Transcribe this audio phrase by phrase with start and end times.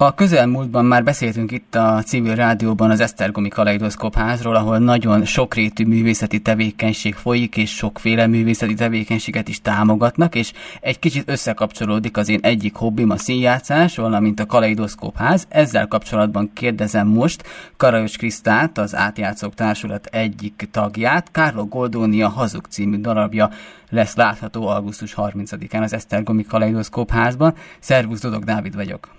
[0.00, 5.86] A közelmúltban már beszéltünk itt a civil rádióban az Esztergomi Kaleidoszkop házról, ahol nagyon sokrétű
[5.86, 12.38] művészeti tevékenység folyik, és sokféle művészeti tevékenységet is támogatnak, és egy kicsit összekapcsolódik az én
[12.42, 15.46] egyik hobbim a színjátszás, valamint a Kaleidoszkop ház.
[15.48, 17.44] Ezzel kapcsolatban kérdezem most
[17.76, 21.30] Karajos Krisztát, az Átjátszók Társulat egyik tagját.
[21.30, 23.50] Kárlo Goldónia Hazug című darabja
[23.90, 27.54] lesz látható augusztus 30-án az Esztergomi Kaleidoszkop házban.
[27.78, 29.17] Szervusz, Dodog Dávid vagyok.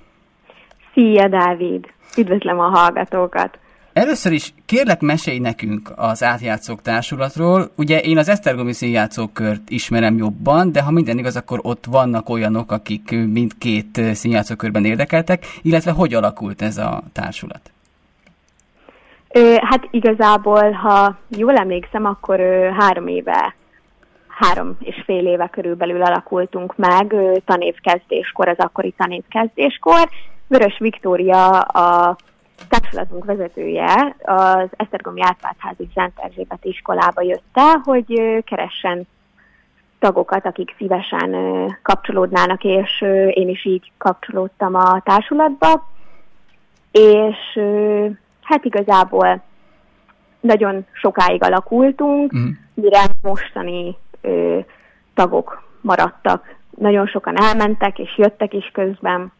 [0.93, 1.87] Szia, Dávid!
[2.17, 3.57] Üdvözlöm a hallgatókat!
[3.93, 7.71] Először is kérlek mesélj nekünk az átjátszók társulatról.
[7.75, 12.71] Ugye én az Esztergomi színjátszókört ismerem jobban, de ha minden igaz, akkor ott vannak olyanok,
[12.71, 17.71] akik mindkét színjátszókörben érdekeltek, illetve hogy alakult ez a társulat?
[19.33, 23.55] Ö, hát igazából, ha jól emlékszem, akkor ö, három éve,
[24.27, 30.09] három és fél éve körülbelül alakultunk meg ö, tanévkezdéskor, az akkori tanévkezdéskor,
[30.49, 32.15] Vörös Viktória a
[32.69, 39.07] társulatunk vezetője az Esztergomi Árpádházi Szent Erzsébet iskolába jött el, hogy keressen
[39.99, 41.35] tagokat, akik szívesen
[41.81, 45.89] kapcsolódnának, és én is így kapcsolódtam a társulatba.
[46.91, 47.59] És
[48.41, 49.41] hát igazából
[50.39, 52.49] nagyon sokáig alakultunk, mm.
[52.73, 53.97] mire mostani
[55.13, 56.55] tagok maradtak.
[56.69, 59.31] Nagyon sokan elmentek, és jöttek is közben.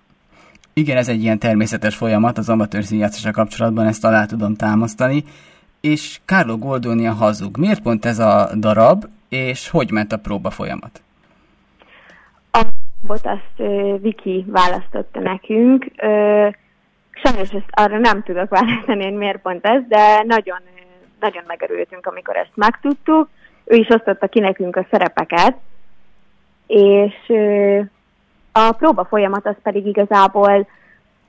[0.79, 5.23] Igen, ez egy ilyen természetes folyamat az amatőr színjátszással kapcsolatban, ezt alá tudom támasztani.
[5.81, 7.57] És Carlo Goldoni a hazug.
[7.57, 11.01] Miért pont ez a darab, és hogy ment a próba folyamat?
[12.51, 12.61] A
[13.01, 15.85] darabot azt uh, Viki választotta nekünk.
[16.01, 16.53] Uh,
[17.11, 20.59] sajnos ezt arra nem tudok választani, hogy miért pont ez, de nagyon,
[21.19, 23.29] nagyon megörültünk, amikor ezt megtudtuk.
[23.65, 25.55] Ő is osztotta ki nekünk a szerepeket,
[26.67, 27.13] és
[28.51, 30.67] a próba folyamat az pedig igazából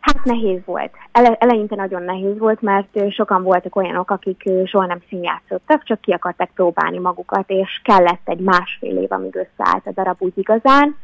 [0.00, 0.90] hát nehéz volt.
[1.12, 6.12] Ele, eleinte nagyon nehéz volt, mert sokan voltak olyanok, akik soha nem színjátszottak, csak ki
[6.12, 10.96] akarták próbálni magukat, és kellett egy másfél év, amíg összeállt a darab úgy igazán.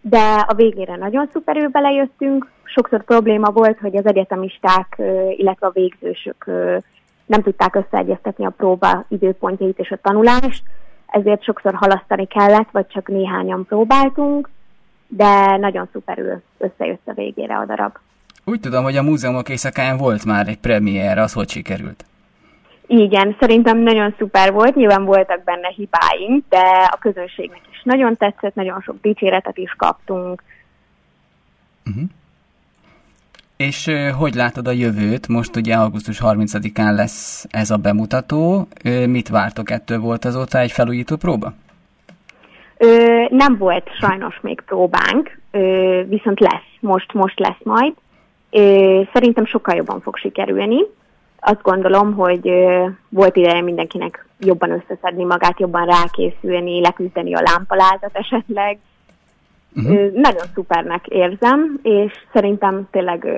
[0.00, 2.50] De a végére nagyon szuperül belejöttünk.
[2.64, 5.02] Sokszor probléma volt, hogy az egyetemisták,
[5.36, 6.44] illetve a végzősök
[7.26, 10.62] nem tudták összeegyeztetni a próba időpontjait és a tanulást,
[11.06, 14.48] ezért sokszor halasztani kellett, vagy csak néhányan próbáltunk
[15.12, 17.96] de nagyon szuperül összejött a végére a darab.
[18.44, 22.04] Úgy tudom, hogy a múzeumok éjszakáján volt már egy premier, az hogy sikerült?
[22.86, 28.54] Igen, szerintem nagyon szuper volt, nyilván voltak benne hibáink, de a közönségnek is nagyon tetszett,
[28.54, 30.42] nagyon sok dicséretet is kaptunk.
[31.86, 32.04] Uh-huh.
[33.56, 35.28] És uh, hogy látod a jövőt?
[35.28, 38.68] Most ugye augusztus 30-án lesz ez a bemutató.
[38.84, 39.98] Uh, mit vártok ettől?
[39.98, 41.52] Volt azóta egy felújító próba?
[42.82, 47.92] Ö, nem volt sajnos még próbánk, ö, viszont lesz, most, most lesz majd.
[48.50, 50.80] Ö, szerintem sokkal jobban fog sikerülni.
[51.40, 58.10] Azt gondolom, hogy ö, volt ideje mindenkinek jobban összeszedni magát, jobban rákészülni, leküzdeni a lámpalázat
[58.12, 58.78] esetleg.
[59.76, 59.96] Uh-huh.
[59.96, 63.28] Ö, nagyon szupernek érzem, és szerintem tényleg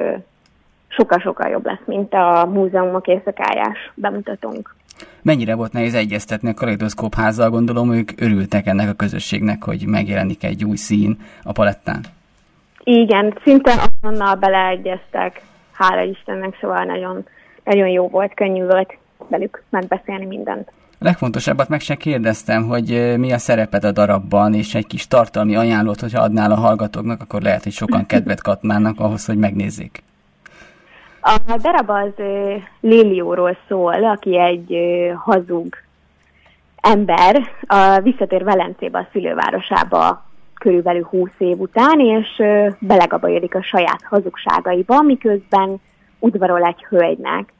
[0.88, 4.74] sokkal-sokkal jobb lesz, mint a múzeumok éjszakájás bemutatónk.
[5.22, 10.44] Mennyire volt nehéz egyeztetni a kaleidoszkóp házzal, gondolom ők örültek ennek a közösségnek, hogy megjelenik
[10.44, 12.00] egy új szín a palettán.
[12.84, 15.42] Igen, szinte azonnal beleegyeztek,
[15.72, 17.24] hála Istennek, szóval nagyon,
[17.64, 18.96] nagyon jó volt, könnyű volt
[19.28, 20.72] velük megbeszélni mindent.
[21.02, 25.56] A legfontosabbat meg se kérdeztem, hogy mi a szereped a darabban, és egy kis tartalmi
[25.56, 30.02] ajánlót, hogyha adnál a hallgatóknak, akkor lehet, hogy sokan kedvet kapnának ahhoz, hogy megnézzék.
[31.24, 32.24] A darab az
[32.80, 34.76] Lélióról szól, aki egy
[35.16, 35.74] hazug
[36.76, 40.24] ember, a visszatér Velencébe a szülővárosába
[40.54, 42.42] körülbelül 20 év után, és
[42.78, 45.80] belegabajodik a saját hazugságaiba, miközben
[46.18, 47.52] udvarol egy hölgynek.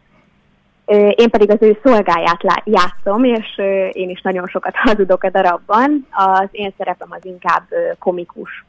[1.14, 3.58] Én pedig az ő szolgáját játszom, és
[3.92, 6.06] én is nagyon sokat hazudok a darabban.
[6.10, 7.62] Az én szerepem az inkább
[7.98, 8.64] komikus.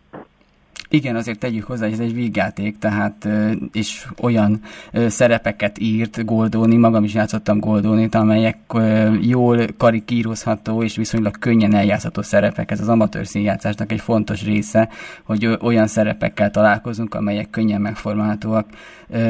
[0.96, 3.28] Igen, azért tegyük hozzá, hogy ez egy vígjáték, tehát
[3.72, 4.62] és olyan
[5.08, 8.58] szerepeket írt Goldoni, magam is játszottam Goldonit, amelyek
[9.22, 12.72] jól karikírozható és viszonylag könnyen eljátszható szerepek.
[12.72, 14.90] Ez az amatőr színjátszásnak egy fontos része,
[15.24, 18.68] hogy olyan szerepekkel találkozunk, amelyek könnyen megformálhatóak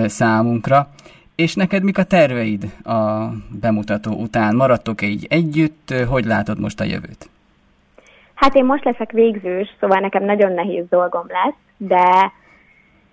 [0.06, 0.90] számunkra.
[1.36, 4.56] És neked mik a terveid a bemutató után?
[4.56, 5.94] Maradtok -e így együtt?
[6.08, 7.30] Hogy látod most a jövőt?
[8.36, 12.32] Hát én most leszek végzős, szóval nekem nagyon nehéz dolgom lesz, de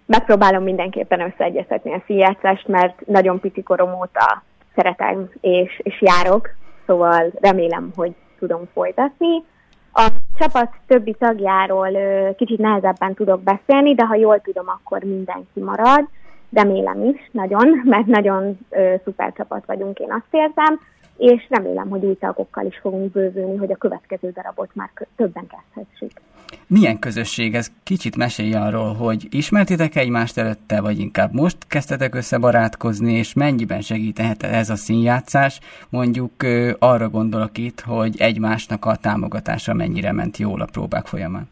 [0.06, 4.42] megpróbálom mindenképpen összeegyeztetni a színjátszást, mert nagyon pici korom óta
[4.74, 6.48] szeretem és, és járok,
[6.86, 9.44] szóval remélem, hogy tudom folytatni.
[9.92, 10.06] A
[10.38, 11.90] csapat többi tagjáról
[12.36, 16.08] kicsit nehezebben tudok beszélni, de ha jól tudom, akkor mindenki marad.
[16.52, 20.80] Remélem is, nagyon, mert nagyon ö, szuper csapat vagyunk, én azt érzem,
[21.20, 26.20] és remélem, hogy új tagokkal is fogunk bővülni, hogy a következő darabot már többen kezdhessük.
[26.66, 27.72] Milyen közösség ez?
[27.82, 34.42] Kicsit mesélj arról, hogy ismertétek egymást előtte, vagy inkább most kezdtetek összebarátkozni, és mennyiben segíthet
[34.42, 35.60] ez a színjátszás?
[35.88, 36.32] Mondjuk
[36.78, 41.48] arra gondolok itt, hogy egymásnak a támogatása mennyire ment jól a próbák folyamán.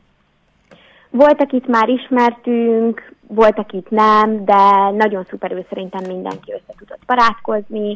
[1.11, 7.95] Voltak itt már ismertünk, voltak itt nem, de nagyon szuperül szerintem mindenki össze tudott barátkozni,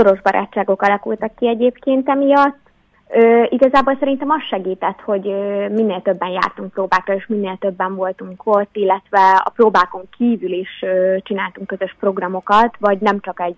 [0.00, 2.68] szoros barátságok alakultak ki egyébként emiatt,
[3.12, 8.42] Ö, igazából szerintem az segített, hogy ö, minél többen jártunk próbákra, és minél többen voltunk
[8.44, 13.56] ott, illetve a próbákon kívül is ö, csináltunk közös programokat, vagy nem csak egy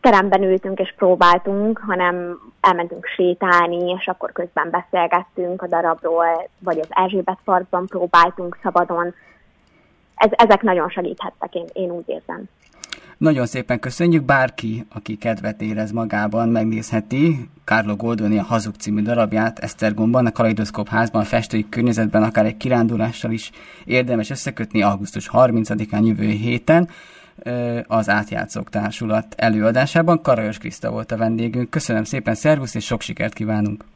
[0.00, 6.88] teremben ültünk és próbáltunk, hanem elmentünk sétálni, és akkor közben beszélgettünk a darabról, vagy az
[6.88, 9.14] Erzsébet Parkban próbáltunk szabadon.
[10.14, 12.44] Ez, ezek nagyon segíthettek, én, én úgy érzem.
[13.18, 19.58] Nagyon szépen köszönjük, bárki, aki kedvet érez magában, megnézheti Carlo Goldoni a Hazug című darabját
[19.58, 23.50] Esztergomban, a Kaleidoszkóp házban, a festői környezetben, akár egy kirándulással is
[23.84, 26.88] érdemes összekötni augusztus 30-án jövő héten
[27.86, 30.22] az Átjátszók Társulat előadásában.
[30.22, 31.70] Karajos Kriszta volt a vendégünk.
[31.70, 33.95] Köszönöm szépen, szervusz, és sok sikert kívánunk!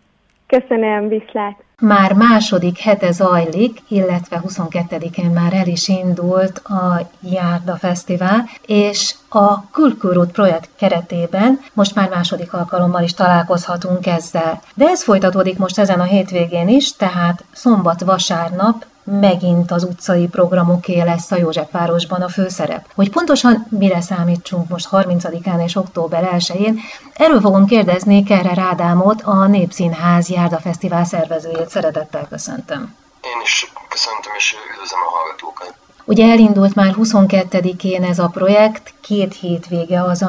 [0.50, 1.62] Köszönöm, viszlát!
[1.80, 9.70] Már második hete zajlik, illetve 22-én már el is indult a Járda Fesztivál, és a
[9.70, 14.60] Kulkúrút projekt keretében most már második alkalommal is találkozhatunk ezzel.
[14.74, 21.30] De ez folytatódik most ezen a hétvégén is, tehát szombat-vasárnap megint az utcai programoké lesz
[21.30, 22.86] a Józsefvárosban a főszerep.
[22.94, 26.78] Hogy pontosan mire számítsunk most 30-án és október 1-én,
[27.12, 31.68] erről fogom kérdezni Kerre Rádámot, a Népszínház Járda Fesztivál szervezőjét.
[31.68, 32.94] Szeretettel köszöntöm.
[33.22, 35.74] Én is köszöntöm és üdvözlöm a hallgatókat.
[36.04, 40.22] Ugye elindult már 22-én ez a projekt, két hétvége az,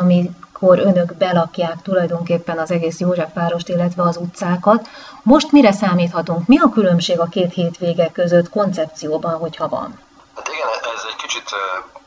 [0.62, 4.88] amikor önök belakják tulajdonképpen az egész Józsefvárost, illetve az utcákat.
[5.24, 6.48] Most mire számíthatunk?
[6.48, 10.00] Mi a különbség a két hétvége között koncepcióban, hogyha van?
[10.36, 11.50] Hát igen, ez egy kicsit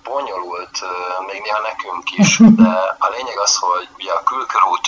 [0.04, 0.76] bonyolult,
[1.26, 4.86] még néha nekünk is, de a lényeg az, hogy ugye a Külkörút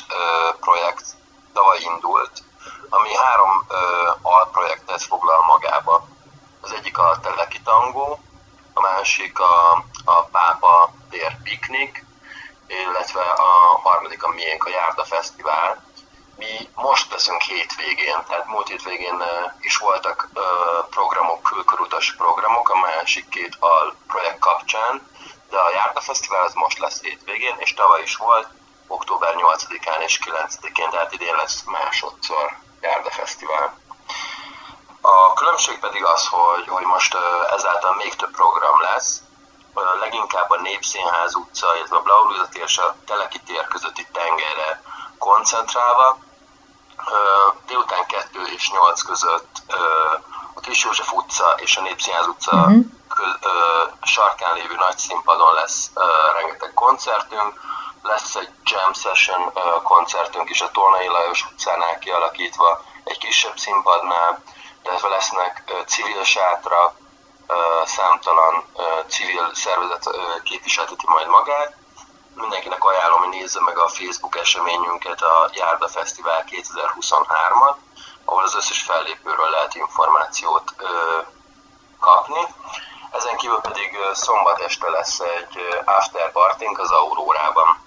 [0.60, 1.06] projekt
[1.52, 2.32] tavaly indult,
[2.88, 3.66] ami három
[4.22, 6.06] alprojektet foglal magába.
[6.60, 8.18] Az egyik a Teleki Tangó,
[8.74, 12.04] a másik a, a Pápa tér piknik,
[12.66, 15.84] illetve a harmadik a miénk a Járda Fesztivál.
[16.36, 19.22] Mi most leszünk hétvégén, tehát múlt hétvégén
[19.60, 20.28] is voltak
[20.90, 25.10] programok, külkörutas programok, a másik két al projekt kapcsán,
[25.50, 28.48] de a Járda Fesztivál az most lesz hétvégén, és tavaly is volt,
[28.86, 33.78] október 8-án és 9-én, tehát idén lesz másodszor Járda Fesztivál.
[35.00, 37.16] A különbség pedig az, hogy, hogy most
[37.54, 39.22] ezáltal még több program lesz,
[40.00, 44.82] leginkább a Népszínház utca, illetve a Blaulúza tér és a Teleki tér közötti tengerre
[45.18, 46.18] koncentrálva.
[47.66, 49.62] Délután 2 és 8 között
[50.54, 52.84] a Kis József utca és a Népszínház utca uh-huh.
[53.08, 53.36] köz,
[54.02, 55.90] sarkán lévő nagy színpadon lesz
[56.36, 57.60] rengeteg koncertünk,
[58.02, 59.52] lesz egy jam session
[59.82, 64.42] koncertünk is a Tornai Lajos utcánál kialakítva, egy kisebb színpadnál,
[64.84, 66.94] illetve lesznek civil sátra,
[67.84, 68.64] számtalan
[69.06, 70.10] civil szervezet
[70.42, 71.76] képviselteti majd magát.
[72.34, 77.76] Mindenkinek ajánlom, hogy nézze meg a Facebook eseményünket, a Járda Fesztivál 2023-at,
[78.24, 80.74] ahol az összes fellépőről lehet információt
[82.00, 82.40] kapni.
[83.12, 87.84] Ezen kívül pedig szombat este lesz egy after partink az Aurórában.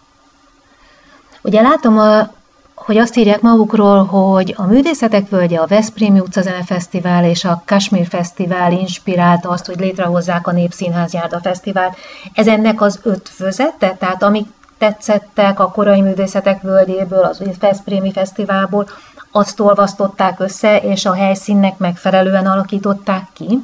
[1.41, 2.38] Ugye látom a
[2.85, 8.07] hogy azt írják magukról, hogy a Művészetek Völgye, a Veszprémi Utcazene Fesztivál és a Kashmir
[8.07, 11.97] Fesztivál inspirálta azt, hogy létrehozzák a Népszínház Járda Fesztivált.
[12.33, 13.95] Ez ennek az ötvözete?
[13.99, 18.89] Tehát amik tetszettek a korai művészetek völgyéből, az Veszprémi Fesztiválból,
[19.31, 23.59] azt olvasztották össze, és a helyszínnek megfelelően alakították ki?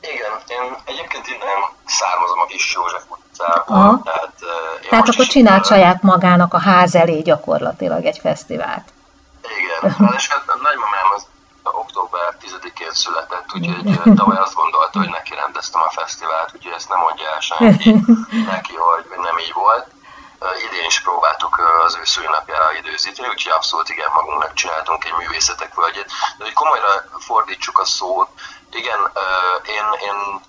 [0.00, 3.02] Igen, én egyébként innen származom a Kis József
[3.38, 4.02] utcából.
[4.04, 8.92] Tehát, uh, tehát akkor csinált saját magának a ház elé gyakorlatilag egy fesztivált.
[9.58, 11.26] Igen, és hát a nagymamám az
[11.62, 16.98] október 10-én született, úgyhogy tavaly azt gondolta, hogy neki rendeztem a fesztivált, úgyhogy ezt nem
[16.98, 17.90] mondja el senki
[18.54, 19.86] neki, hogy nem így volt.
[20.40, 25.12] Uh, idén is próbáltuk uh, az ő szülinapjára időzíteni, úgyhogy abszolút igen, magunknak csináltunk egy
[25.18, 26.10] művészetek völgyét.
[26.36, 28.28] De hogy komolyra fordítsuk a szót,
[28.70, 30.40] igen, uh, én, én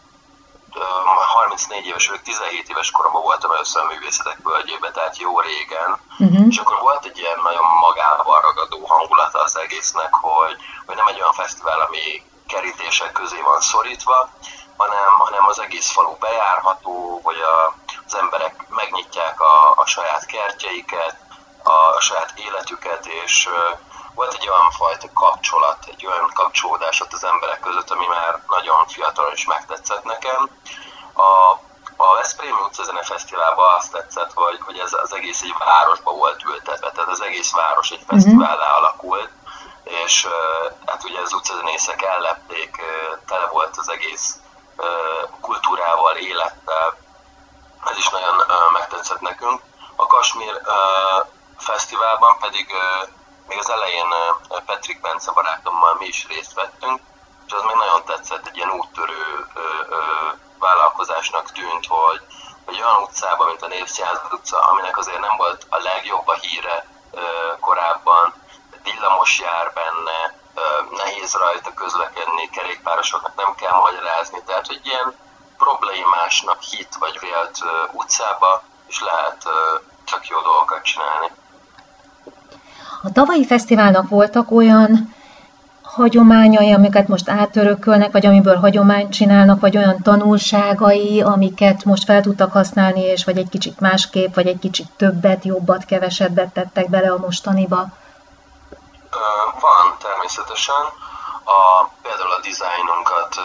[0.78, 6.48] 34 éves vagy 17 éves koromban voltam először a művészetek völgyében, tehát jó régen, uh-huh.
[6.50, 11.20] és akkor volt egy ilyen nagyon magával ragadó hangulata az egésznek, hogy, hogy nem egy
[11.20, 14.30] olyan fesztivál, ami kerítések közé van szorítva,
[14.78, 17.74] hanem, hanem az egész falu bejárható, hogy a,
[18.06, 21.16] az emberek megnyitják a, a saját kertjeiket,
[21.64, 23.50] a, a saját életüket, és
[24.20, 28.88] volt egy olyan fajta kapcsolat, egy olyan kapcsolódás ott az emberek között, ami már nagyon
[28.88, 30.50] fiatalon is megtetszett nekem.
[31.14, 31.32] A,
[31.96, 36.44] a Veszprém utca zene fesztiválban azt tetszett, hogy, hogy ez az egész egy városba volt
[36.44, 38.84] ültetve, tehát az egész város egy fesztivállá mhm.
[38.84, 39.30] alakult,
[39.84, 40.28] és
[40.86, 42.82] hát ugye az utcazenészek ellepték,
[43.28, 44.40] tele volt az egész
[45.42, 46.98] kultúrával, élettel,
[47.86, 49.62] ez is nagyon megtetszett nekünk.
[49.96, 50.62] A Kasmír
[51.58, 52.68] fesztiválban pedig
[53.50, 54.14] még az elején
[54.66, 57.00] Patrick Bence barátommal mi is részt vettünk,
[57.48, 59.48] és az még nagyon tetszett, egy ilyen úttörő
[60.60, 62.22] vállalkozásnak tűnt, hogy,
[62.66, 66.88] hogy olyan utcában, mint a Népszínház utca, aminek azért nem volt a legjobb a híre
[67.60, 68.34] korábban,
[68.84, 70.38] villamos jár benne,
[70.98, 75.16] nehéz rajta közlekedni, kerékpárosoknak nem kell magyarázni, tehát hogy ilyen
[75.58, 77.58] problémásnak hit vagy vélt
[77.92, 79.50] utcába is lehet
[80.04, 81.32] csak jó dolgokat csinálni.
[83.04, 85.16] A tavalyi fesztiválnak voltak olyan
[85.82, 92.52] hagyományai, amiket most átörökölnek, vagy amiből hagyományt csinálnak, vagy olyan tanulságai, amiket most fel tudtak
[92.52, 97.18] használni, és vagy egy kicsit másképp, vagy egy kicsit többet, jobbat, kevesebbet tettek bele a
[97.18, 97.80] mostaniba?
[99.60, 100.84] Van, természetesen.
[101.44, 103.36] A, például a dizájnunkat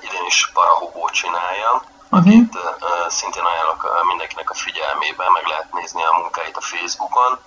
[0.00, 2.18] idén is Parahobó csinálja, uh-huh.
[2.18, 7.38] akit uh, szintén ajánlok mindenkinek a figyelmébe, meg lehet nézni a munkáit a Facebookon.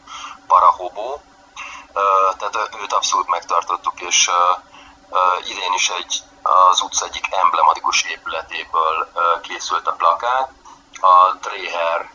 [0.48, 1.22] Parahobó,
[2.38, 4.30] tehát őt abszolút megtartottuk, és
[5.44, 9.12] idén is egy, az utca egyik emblematikus épületéből
[9.42, 10.52] készült a plakát,
[11.02, 12.12] a Dreher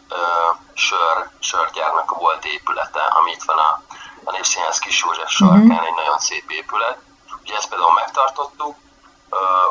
[0.75, 3.83] sör, sörgyárnak volt épülete, ami itt van a,
[4.25, 5.85] a Népszínház Kis József sarkán, mm-hmm.
[5.85, 6.99] egy nagyon szép épület.
[7.43, 8.77] Ugye ezt például megtartottuk,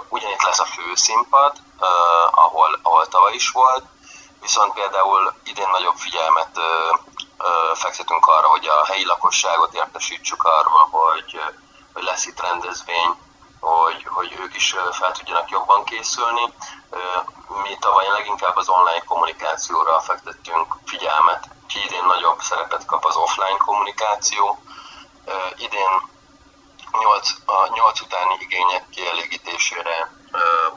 [0.10, 1.58] ugyanitt lesz a főszínpad,
[2.32, 3.84] ahol, ahol tavaly is volt,
[4.42, 6.60] viszont például idén nagyobb figyelmet
[7.74, 11.42] fektetünk arra, hogy a helyi lakosságot értesítsük arról, hogy,
[11.94, 13.18] hogy lesz itt rendezvény,
[13.60, 16.54] hogy, hogy ők is fel tudjanak jobban készülni.
[17.64, 23.58] Mi tavaly leginkább az online kommunikációra fektettünk figyelmet, ki idén nagyobb szerepet kap az offline
[23.58, 24.64] kommunikáció.
[25.56, 26.10] Idén
[26.92, 30.12] 8, a 8 utáni igények kielégítésére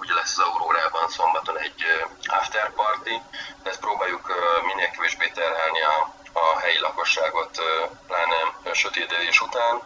[0.00, 1.82] ugye lesz az Aurórában szombaton egy
[2.26, 3.20] after party,
[3.66, 4.32] ezt próbáljuk
[4.66, 7.62] minél kevésbé terhelni a a helyi lakosságot,
[8.06, 9.82] pláne sötétedés után.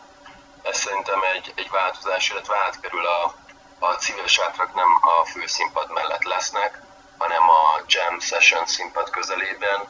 [0.62, 3.34] Ez szerintem egy, egy változás, illetve átkerül a,
[3.78, 6.80] a civil sátrak nem a főszínpad mellett lesznek,
[7.18, 9.80] hanem a jam session színpad közelében,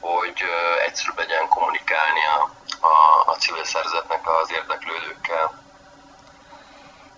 [0.00, 0.42] hogy
[0.84, 2.50] egyszerűbb legyen kommunikálni a,
[2.86, 5.64] a, a civil szervezetnek az érdeklődőkkel.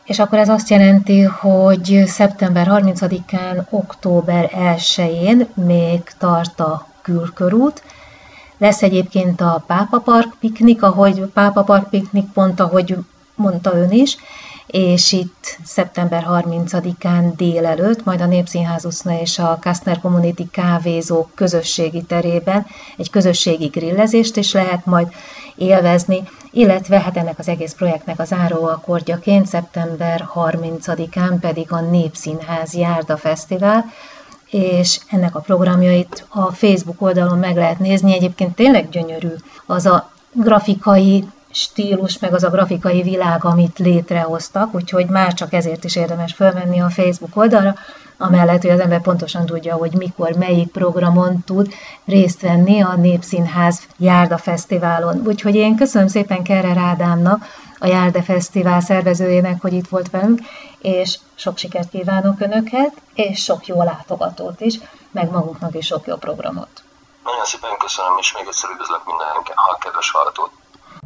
[0.09, 7.83] És akkor ez azt jelenti, hogy szeptember 30-án, október 1-én még tart a külkörút,
[8.59, 12.97] lesz egyébként a Pápa Park piknik, ahogy Pápa Park piknik pont, ahogy
[13.35, 14.17] mondta ön is,
[14.69, 22.03] és itt szeptember 30-án délelőtt, majd a Népszínház Uszna és a Kastner Community kávézók közösségi
[22.03, 25.09] terében egy közösségi grillezést is lehet majd
[25.57, 33.17] élvezni, illetve hát ennek az egész projektnek az áróakordjaként szeptember 30-án pedig a Népszínház Járda
[33.17, 33.85] Fesztivál,
[34.51, 38.13] és ennek a programjait a Facebook oldalon meg lehet nézni.
[38.15, 39.33] Egyébként tényleg gyönyörű
[39.67, 45.85] az a grafikai stílus, meg az a grafikai világ, amit létrehoztak, úgyhogy már csak ezért
[45.85, 47.75] is érdemes fölmenni a Facebook oldalra,
[48.19, 51.75] amellett, hogy az ember pontosan tudja, hogy mikor, melyik programon tud
[52.05, 55.23] részt venni a Népszínház Járda Fesztiválon.
[55.27, 57.45] Úgyhogy én köszönöm szépen Kerre Rádámnak,
[57.79, 60.41] a Járda Fesztivál szervezőjének, hogy itt volt velünk,
[60.79, 64.79] és sok sikert kívánok Önöket, és sok jó látogatót is,
[65.11, 66.83] meg maguknak is sok jó programot.
[67.25, 70.51] Nagyon szépen köszönöm, és még egyszer üdvözlök minden kedves hallgatót.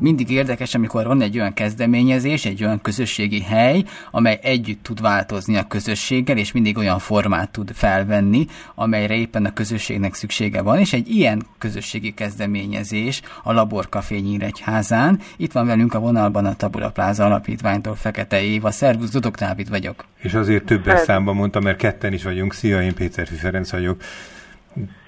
[0.00, 5.56] Mindig érdekes, amikor van egy olyan kezdeményezés, egy olyan közösségi hely, amely együtt tud változni
[5.56, 10.92] a közösséggel, és mindig olyan formát tud felvenni, amelyre éppen a közösségnek szüksége van, és
[10.92, 15.18] egy ilyen közösségi kezdeményezés a Laborkafé Nyíregyházán.
[15.36, 18.70] Itt van velünk a vonalban a Tabula Pláza Alapítványtól Fekete Éva.
[18.70, 20.04] Szervusz, Dudok Dávid vagyok.
[20.16, 22.52] És azért többes számban mondtam, mert ketten is vagyunk.
[22.52, 24.00] Szia, én Péter Ferenc vagyok.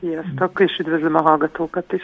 [0.00, 2.02] Sziasztok, és üdvözlöm a hallgatókat is.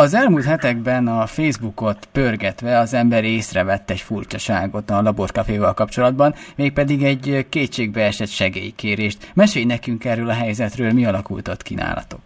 [0.00, 7.02] Az elmúlt hetekben a Facebookot pörgetve az ember észrevett egy furcsaságot a laborkaféval kapcsolatban, mégpedig
[7.02, 9.30] egy kétségbe esett segélykérést.
[9.34, 12.20] Mesélj nekünk erről a helyzetről, mi alakult kínálatok?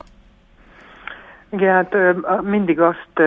[1.51, 1.95] Igen, hát
[2.43, 3.21] mindig azt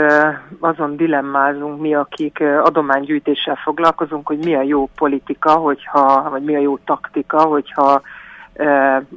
[0.59, 6.59] azon dilemmázunk mi, akik adománygyűjtéssel foglalkozunk, hogy mi a jó politika, hogyha, vagy mi a
[6.59, 8.01] jó taktika, hogyha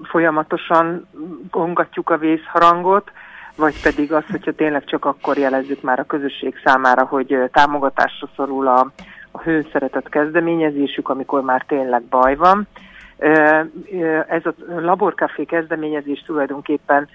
[0.03, 1.07] folyamatosan
[1.51, 3.11] kongatjuk a vészharangot,
[3.59, 8.67] vagy pedig az, hogyha tényleg csak akkor jelezzük már a közösség számára, hogy támogatásra szorul
[8.67, 8.91] a,
[9.31, 12.67] a hőszeretett kezdeményezésük, amikor már tényleg baj van.
[14.29, 17.09] Ez a laborkafé kezdeményezés tulajdonképpen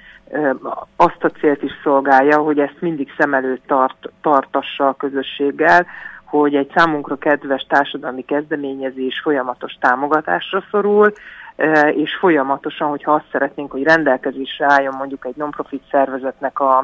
[0.96, 5.86] azt a célt is szolgálja, hogy ezt mindig szem előtt tart, tartassa a közösséggel,
[6.24, 11.14] hogy egy számunkra kedves társadalmi kezdeményezés folyamatos támogatásra szorul,
[11.96, 16.78] és folyamatosan, hogyha azt szeretnénk, hogy rendelkezésre álljon mondjuk egy non-profit szervezetnek a,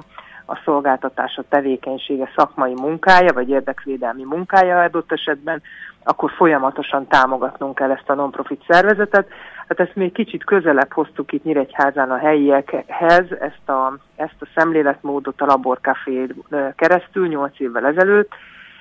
[0.45, 5.61] a szolgáltatása, tevékenysége, szakmai munkája, vagy érdekvédelmi munkája adott esetben,
[6.03, 9.27] akkor folyamatosan támogatnunk kell ezt a non-profit szervezetet.
[9.67, 15.41] Hát ezt még kicsit közelebb hoztuk itt Nyíregyházán a helyiekhez, ezt a, ezt a szemléletmódot
[15.41, 16.27] a Laborcafé
[16.75, 18.31] keresztül 8 évvel ezelőtt,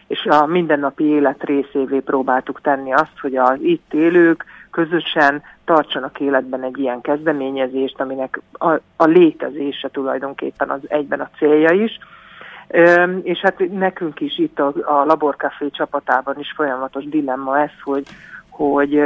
[0.07, 4.45] és a mindennapi élet részévé próbáltuk tenni azt, hogy az itt élők
[4.79, 11.71] közösen tartsanak életben egy ilyen kezdeményezést, aminek a, a létezése tulajdonképpen az egyben a célja
[11.71, 11.99] is.
[13.23, 18.07] És hát nekünk is itt a, a Laborcafé csapatában is folyamatos dilemma ez, hogy,
[18.49, 19.03] hogy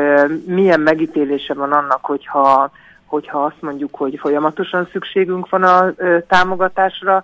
[0.46, 2.70] milyen megítélése van annak, hogyha,
[3.06, 5.92] hogyha azt mondjuk, hogy folyamatosan szükségünk van a
[6.26, 7.22] támogatásra,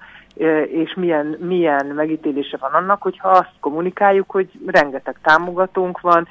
[0.70, 6.28] és milyen, milyen megítélése van annak, hogyha azt kommunikáljuk, hogy rengeteg támogatónk van,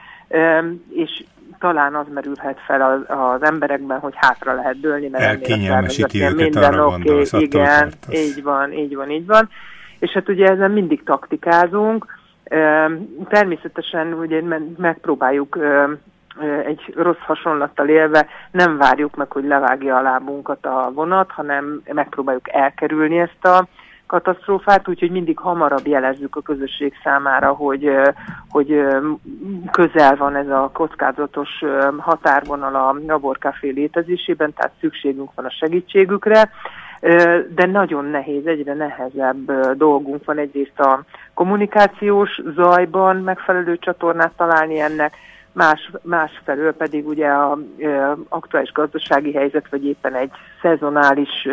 [0.90, 1.24] és
[1.60, 6.64] talán az merülhet fel az, az emberekben, hogy hátra lehet dőlni, mert Elkényelmesíti őket, minden
[6.64, 9.50] arra oké, okay, igen, így van, így van, így van.
[10.00, 12.06] És hát ugye ezen mindig taktikázunk,
[13.30, 14.42] természetesen ugye
[14.78, 15.58] megpróbáljuk
[16.66, 22.54] egy rossz hasonlattal élve nem várjuk meg, hogy levágja a lábunkat a vonat, hanem megpróbáljuk
[22.54, 23.68] elkerülni ezt a
[24.08, 27.92] katasztrófát, úgyhogy mindig hamarabb jelezzük a közösség számára, hogy,
[28.50, 28.82] hogy
[29.72, 31.50] közel van ez a kockázatos
[31.98, 36.50] határvonal a laborkafé létezésében, tehát szükségünk van a segítségükre,
[37.50, 45.15] de nagyon nehéz, egyre nehezebb dolgunk van egyrészt a kommunikációs zajban megfelelő csatornát találni ennek,
[45.52, 47.58] más, másfelől pedig ugye a
[48.30, 51.48] aktuális gazdasági helyzet, vagy éppen egy szezonális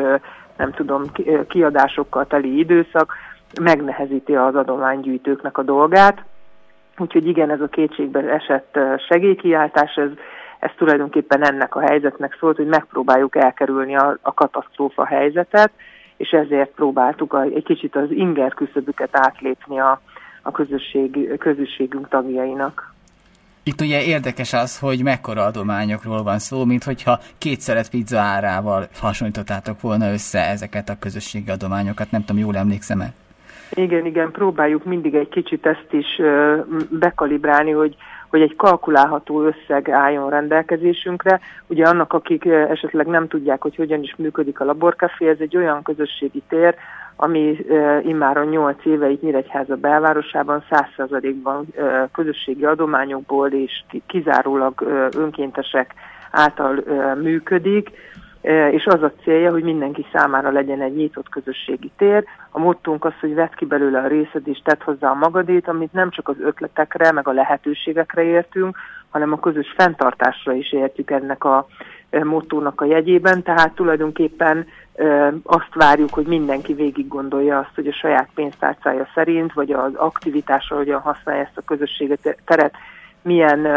[0.56, 1.02] nem tudom,
[1.48, 3.12] kiadásokkal teli időszak
[3.60, 6.24] megnehezíti az adománygyűjtőknek a dolgát.
[6.98, 10.10] Úgyhogy igen, ez a kétségbe esett segélykiáltás, ez,
[10.58, 15.70] ez tulajdonképpen ennek a helyzetnek szólt, hogy megpróbáljuk elkerülni a, a katasztrófa helyzetet,
[16.16, 20.00] és ezért próbáltuk a, egy kicsit az inger küszöbüket átlépni a,
[20.42, 22.93] a közösség, közösségünk tagjainak.
[23.66, 28.88] Itt ugye érdekes az, hogy mekkora adományokról van szó, mint hogyha két szeret pizza árával
[29.00, 33.12] hasonlítottátok volna össze ezeket a közösségi adományokat, nem tudom, jól emlékszem-e?
[33.70, 36.20] Igen, igen, próbáljuk mindig egy kicsit ezt is
[36.90, 37.96] bekalibrálni, hogy,
[38.28, 41.40] hogy egy kalkulálható összeg álljon rendelkezésünkre.
[41.66, 45.82] Ugye annak, akik esetleg nem tudják, hogy hogyan is működik a laborkafé, ez egy olyan
[45.82, 46.74] közösségi tér,
[47.16, 47.58] ami
[48.02, 54.80] immáron 8 éve itt Nyíregyháza belvárosában 100%-ban uh, közösségi adományokból és kizárólag
[55.16, 55.94] önkéntesek
[56.30, 56.84] által
[57.22, 57.90] működik,
[58.70, 62.24] és az a célja, hogy mindenki számára legyen egy nyitott közösségi tér.
[62.50, 65.92] A mottunk az, hogy vedd ki belőle a részed és tedd hozzá a magadét, amit
[65.92, 68.76] nem csak az ötletekre, meg a lehetőségekre értünk,
[69.10, 71.66] hanem a közös fenntartásra is értjük ennek a
[72.10, 74.66] mottónak a jegyében, tehát tulajdonképpen
[75.42, 80.76] azt várjuk, hogy mindenki végig gondolja azt, hogy a saját pénztárcája szerint, vagy az aktivitásra
[80.76, 82.74] hogyan használja ezt a közösséget teret,
[83.22, 83.68] milyen,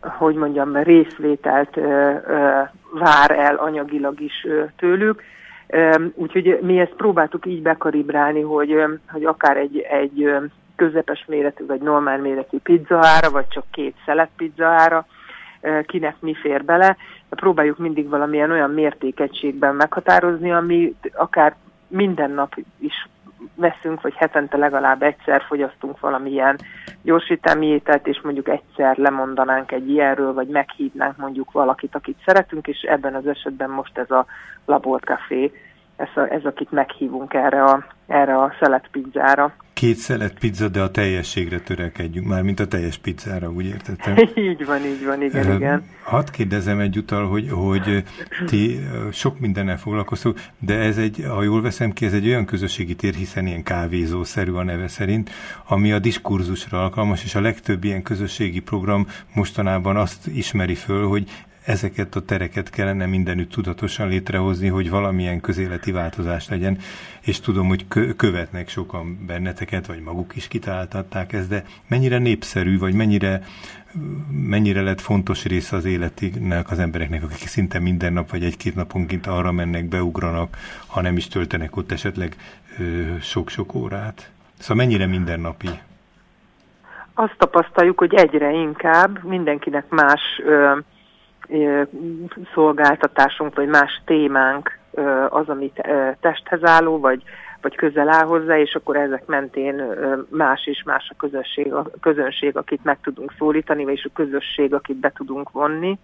[0.00, 1.74] hogy mondjam, részvételt
[2.92, 5.22] vár el anyagilag is tőlük.
[6.14, 10.34] Úgyhogy mi ezt próbáltuk így bekaribrálni, hogy, hogy akár egy, egy
[10.76, 15.06] közepes méretű vagy normál méretű pizzaára, vagy csak két szelet pizzaára,
[15.86, 16.96] kinek mi fér bele.
[17.30, 21.54] Próbáljuk mindig valamilyen olyan mértékegységben meghatározni, ami akár
[21.88, 23.08] minden nap is
[23.54, 26.58] veszünk, vagy hetente legalább egyszer fogyasztunk valamilyen
[27.02, 32.80] gyorsítámi ételt, és mondjuk egyszer lemondanánk egy ilyenről, vagy meghívnánk mondjuk valakit, akit szeretünk, és
[32.80, 34.26] ebben az esetben most ez a
[34.64, 35.52] laborkafé,
[35.96, 39.54] ez, a, ez akit meghívunk erre a, erre a szelet pizzára.
[39.82, 44.16] Két szelet pizza, de a teljességre törekedjünk, már mint a teljes pizzára, úgy értettem?
[44.50, 45.84] így van, így van, igen, uh, igen.
[46.02, 48.04] Hadd kérdezem egyúttal, hogy, hogy
[48.46, 48.80] ti
[49.12, 53.14] sok mindennel foglalkoztok, de ez egy, ha jól veszem ki, ez egy olyan közösségi tér,
[53.14, 55.30] hiszen ilyen kávézószerű a neve szerint,
[55.66, 61.30] ami a diskurzusra alkalmas, és a legtöbb ilyen közösségi program mostanában azt ismeri föl, hogy
[61.64, 66.78] ezeket a tereket kellene mindenütt tudatosan létrehozni, hogy valamilyen közéleti változás legyen,
[67.20, 72.94] és tudom, hogy követnek sokan benneteket, vagy maguk is kitaláltatták ezt, de mennyire népszerű, vagy
[72.94, 73.42] mennyire,
[74.30, 79.26] mennyire lett fontos része az életének az embereknek, akik szinte minden nap, vagy egy-két naponként
[79.26, 82.36] arra mennek, beugranak, ha nem is töltenek ott esetleg
[83.20, 84.30] sok-sok órát.
[84.58, 85.68] Szóval mennyire mindennapi?
[87.14, 90.78] Azt tapasztaljuk, hogy egyre inkább mindenkinek más ö,
[92.54, 94.78] szolgáltatásunk, vagy más témánk
[95.28, 95.72] az, ami
[96.20, 97.22] testhez álló, vagy,
[97.60, 99.82] vagy közel áll hozzá, és akkor ezek mentén
[100.28, 104.96] más és más a közösség, a közönség, akit meg tudunk szólítani, és a közösség, akit
[104.96, 105.98] be tudunk vonni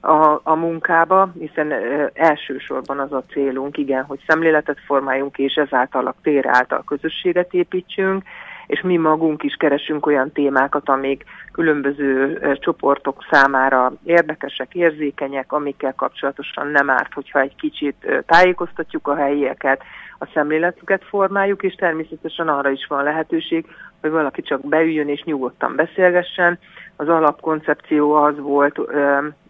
[0.00, 1.72] a, a munkába, hiszen
[2.12, 8.22] elsősorban az a célunk, igen, hogy szemléletet formáljunk, és ezáltal a tér által közösséget építsünk,
[8.66, 11.24] és mi magunk is keresünk olyan témákat, amik
[11.56, 19.82] különböző csoportok számára érdekesek, érzékenyek, amikkel kapcsolatosan nem árt, hogyha egy kicsit tájékoztatjuk a helyieket,
[20.18, 23.66] a szemléletüket formáljuk, és természetesen arra is van lehetőség,
[24.00, 26.58] hogy valaki csak beüljön és nyugodtan beszélgessen.
[26.96, 28.80] Az alapkoncepció az volt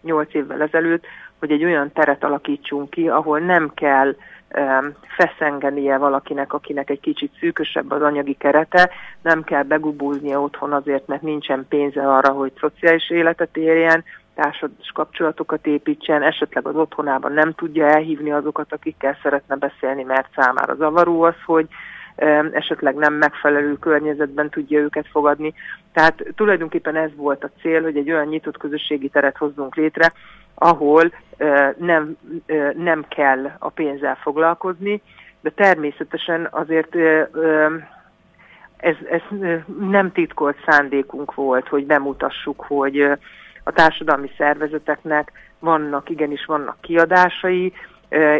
[0.01, 1.05] 8 évvel ezelőtt,
[1.39, 4.15] hogy egy olyan teret alakítsunk ki, ahol nem kell
[5.17, 8.89] feszengenie valakinek, akinek egy kicsit szűkösebb az anyagi kerete,
[9.21, 14.03] nem kell begubóznia otthon azért, mert nincsen pénze arra, hogy szociális életet érjen,
[14.35, 20.75] társadalmi kapcsolatokat építsen, esetleg az otthonában nem tudja elhívni azokat, akikkel szeretne beszélni, mert számára
[20.75, 21.67] zavaró az, hogy
[22.51, 25.53] esetleg nem megfelelő környezetben tudja őket fogadni.
[25.93, 30.13] Tehát tulajdonképpen ez volt a cél, hogy egy olyan nyitott közösségi teret hozzunk létre,
[30.57, 31.11] ahol
[31.77, 32.17] nem,
[32.75, 35.01] nem kell a pénzzel foglalkozni,
[35.41, 36.95] de természetesen azért
[38.77, 39.21] ez, ez
[39.79, 43.01] nem titkolt szándékunk volt, hogy bemutassuk, hogy
[43.63, 47.73] a társadalmi szervezeteknek vannak, igenis vannak kiadásai,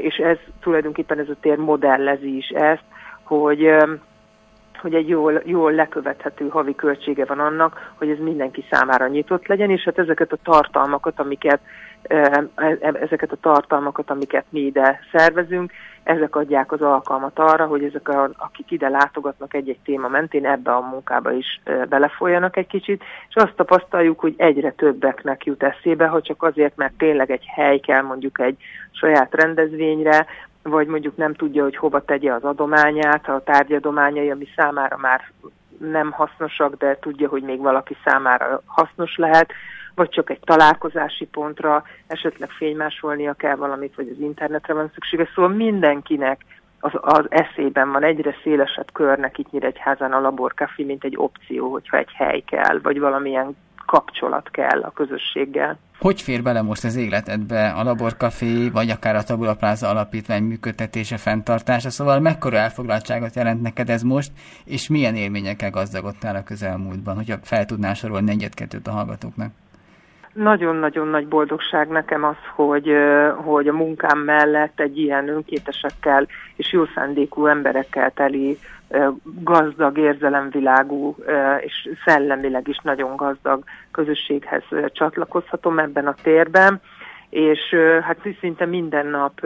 [0.01, 2.83] és ez tulajdonképpen ez a tér modellezi is ezt,
[3.23, 3.75] hogy
[4.79, 9.69] hogy egy jól, jól lekövethető havi költsége van annak, hogy ez mindenki számára nyitott legyen,
[9.69, 11.59] és hát ezeket a tartalmakat, amiket
[12.01, 15.71] e, e, ezeket a tartalmakat, amiket mi ide szervezünk,
[16.07, 20.71] ezek adják az alkalmat arra, hogy ezek, a, akik ide látogatnak egy-egy téma mentén, ebbe
[20.71, 26.21] a munkába is belefolyanak egy kicsit, és azt tapasztaljuk, hogy egyre többeknek jut eszébe, ha
[26.21, 28.57] csak azért, mert tényleg egy hely kell mondjuk egy
[28.91, 30.25] saját rendezvényre,
[30.69, 35.31] vagy mondjuk nem tudja, hogy hova tegye az adományát, a tárgyadományai, ami számára már
[35.77, 39.51] nem hasznosak, de tudja, hogy még valaki számára hasznos lehet,
[39.95, 45.29] vagy csak egy találkozási pontra, esetleg fénymásolnia kell valamit, vagy az internetre van szüksége.
[45.35, 46.41] Szóval mindenkinek
[46.79, 51.97] az, az eszében van egyre szélesebb körnek itt Nyíregyházán a laborkafé, mint egy opció, hogyha
[51.97, 53.55] egy hely kell, vagy valamilyen
[53.87, 55.77] kapcsolat kell a közösséggel.
[55.99, 61.17] Hogy fér bele most az életedbe a laborkafé, vagy akár a Tabula Plaza alapítvány működtetése,
[61.17, 61.89] fenntartása?
[61.89, 64.31] Szóval mekkora elfoglaltságot jelent neked ez most,
[64.65, 69.51] és milyen élményekkel gazdagodtál a közelmúltban, hogyha fel tudnál sorolni egyet-kettőt a hallgatóknak?
[70.33, 72.91] Nagyon-nagyon nagy boldogság nekem az, hogy,
[73.35, 78.57] hogy a munkám mellett egy ilyen önkétesekkel és jó szándékú emberekkel teli
[79.43, 81.15] gazdag, érzelemvilágú
[81.59, 86.81] és szellemileg is nagyon gazdag közösséghez csatlakozhatom ebben a térben,
[87.29, 87.59] és
[88.01, 89.45] hát szinte minden nap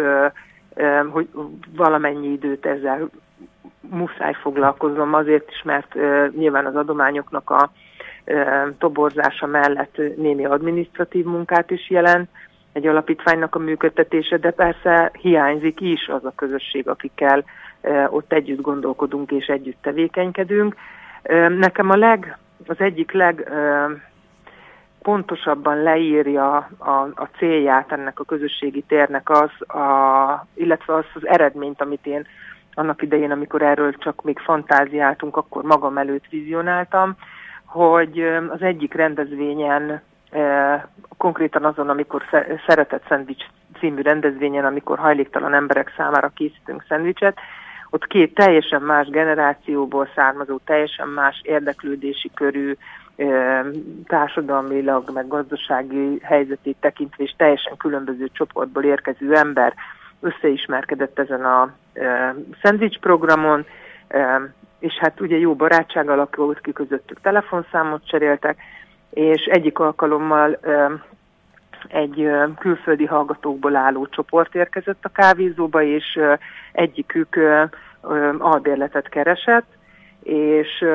[1.09, 1.27] hogy
[1.75, 3.09] valamennyi időt ezzel
[3.89, 5.95] muszáj foglalkozom, azért is, mert
[6.35, 7.71] nyilván az adományoknak a
[8.77, 12.29] toborzása mellett némi adminisztratív munkát is jelent,
[12.73, 17.43] egy alapítványnak a működtetése, de persze hiányzik is az a közösség, akikkel
[18.09, 20.75] ott együtt gondolkodunk és együtt tevékenykedünk.
[21.57, 23.51] Nekem a leg, az egyik leg
[25.01, 31.81] pontosabban leírja a, a célját ennek a közösségi térnek az, a, illetve az az eredményt,
[31.81, 32.27] amit én
[32.73, 37.15] annak idején, amikor erről csak még fantáziáltunk, akkor magam előtt vizionáltam,
[37.65, 40.01] hogy az egyik rendezvényen,
[41.17, 42.23] konkrétan azon, amikor
[42.67, 43.45] Szeretett Szendvics
[43.79, 47.37] című rendezvényen, amikor hajléktalan emberek számára készítünk szendvicset,
[47.93, 52.73] ott két teljesen más generációból származó, teljesen más érdeklődési körű,
[54.07, 59.73] társadalmilag, meg gazdasági helyzetét tekintve, és teljesen különböző csoportból érkező ember
[60.19, 61.73] összeismerkedett ezen a
[62.61, 63.65] szendvics programon,
[64.79, 68.57] és hát ugye jó barátság alakult ki közöttük, telefonszámot cseréltek,
[69.09, 70.59] és egyik alkalommal
[71.87, 76.19] egy külföldi hallgatókból álló csoport érkezett a kávézóba, és
[76.71, 77.39] egyikük
[78.37, 79.67] albérletet keresett,
[80.23, 80.85] és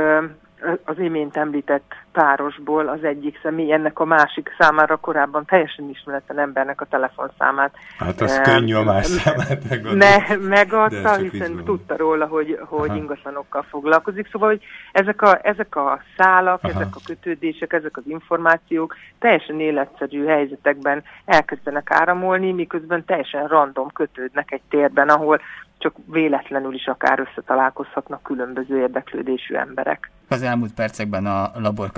[0.84, 6.80] az imént említett párosból az egyik személy ennek a másik számára korábban teljesen ismeretlen embernek
[6.80, 7.74] a telefonszámát.
[7.98, 9.98] Hát az e, könnyű a más számát megadni.
[9.98, 11.64] Me, megadta, hiszen izgalom.
[11.64, 14.28] tudta róla, hogy, hogy ingatlanokkal foglalkozik.
[14.32, 16.72] Szóval, hogy ezek a, ezek a szálak, Aha.
[16.74, 24.52] ezek a kötődések, ezek az információk teljesen életszerű helyzetekben elkezdenek áramolni, miközben teljesen random kötődnek
[24.52, 25.40] egy térben, ahol
[25.78, 30.10] csak véletlenül is akár összetalálkozhatnak különböző érdeklődésű emberek.
[30.28, 31.50] Az elmúlt percekben a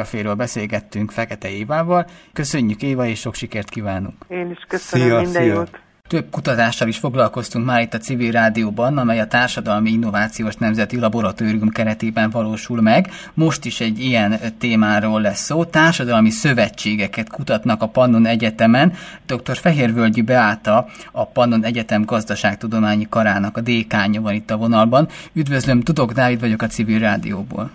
[0.08, 2.06] Laborkaféről beszélgettünk Fekete Évával.
[2.32, 4.14] Köszönjük Éva, és sok sikert kívánunk!
[4.28, 5.52] Én is köszönöm, szia, minden szia.
[5.54, 5.80] jót!
[6.06, 11.68] Több kutatással is foglalkoztunk már itt a civil rádióban, amely a Társadalmi Innovációs Nemzeti Laboratórium
[11.68, 13.10] keretében valósul meg.
[13.34, 15.64] Most is egy ilyen témáról lesz szó.
[15.64, 18.92] Társadalmi szövetségeket kutatnak a Pannon Egyetemen.
[19.26, 19.56] Dr.
[19.56, 25.08] Fehérvölgyi Beáta, a Pannon Egyetem gazdaságtudományi karának a dékánya van itt a vonalban.
[25.32, 27.70] Üdvözlöm, Tudok Dávid vagyok a civil rádióból.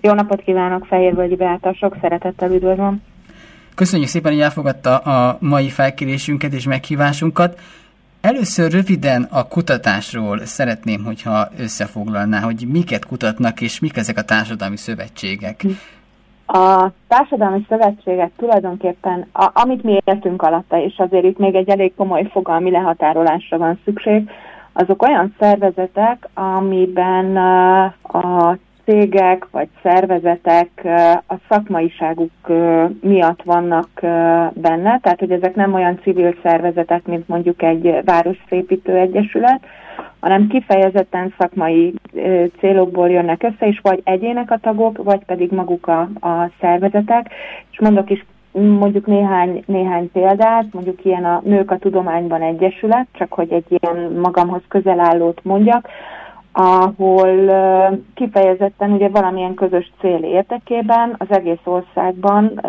[0.00, 3.02] Jó napot kívánok, Fehérvölgyi Beáta, sok szeretettel üdvözlöm.
[3.74, 7.58] Köszönjük szépen, hogy elfogadta a mai felkérésünket és meghívásunkat.
[8.20, 14.76] Először röviden a kutatásról szeretném, hogyha összefoglalná, hogy miket kutatnak, és mik ezek a társadalmi
[14.76, 15.64] szövetségek.
[16.46, 21.94] A társadalmi szövetségek tulajdonképpen, a, amit mi értünk alatta, és azért itt még egy elég
[21.94, 24.30] komoly fogalmi lehatárolásra van szükség,
[24.72, 27.36] azok olyan szervezetek, amiben
[28.02, 28.56] a
[28.88, 30.70] cégek vagy szervezetek
[31.28, 32.30] a szakmaiságuk
[33.00, 33.88] miatt vannak
[34.52, 39.60] benne, tehát hogy ezek nem olyan civil szervezetek, mint mondjuk egy városszépítő egyesület,
[40.20, 41.94] hanem kifejezetten szakmai
[42.58, 47.30] célokból jönnek össze, és vagy egyének a tagok, vagy pedig maguk a, a szervezetek.
[47.70, 53.32] És mondok is mondjuk néhány, néhány példát, mondjuk ilyen a Nők a Tudományban Egyesület, csak
[53.32, 55.88] hogy egy ilyen magamhoz közel állót mondjak,
[56.60, 57.50] ahol
[58.14, 62.60] kifejezetten ugye valamilyen közös cél érdekében az egész országban,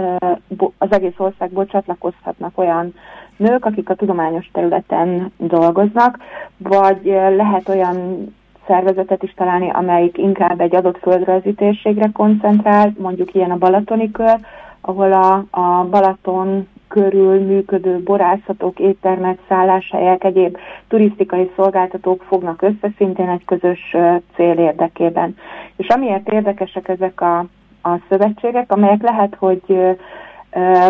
[0.77, 2.93] az egész országból csatlakozhatnak olyan
[3.37, 6.17] nők, akik a tudományos területen dolgoznak,
[6.57, 7.03] vagy
[7.35, 8.27] lehet olyan
[8.67, 14.39] szervezetet is találni, amelyik inkább egy adott földrajzi térségre koncentrál, mondjuk ilyen a Balatoni kör,
[14.81, 23.29] ahol a, a Balaton körül működő borászatok, éttermek, szálláshelyek, egyéb turisztikai szolgáltatók fognak össze szintén
[23.29, 23.95] egy közös
[24.35, 25.35] cél érdekében.
[25.75, 27.37] És amiért érdekesek ezek a,
[27.81, 29.97] a szövetségek, amelyek lehet, hogy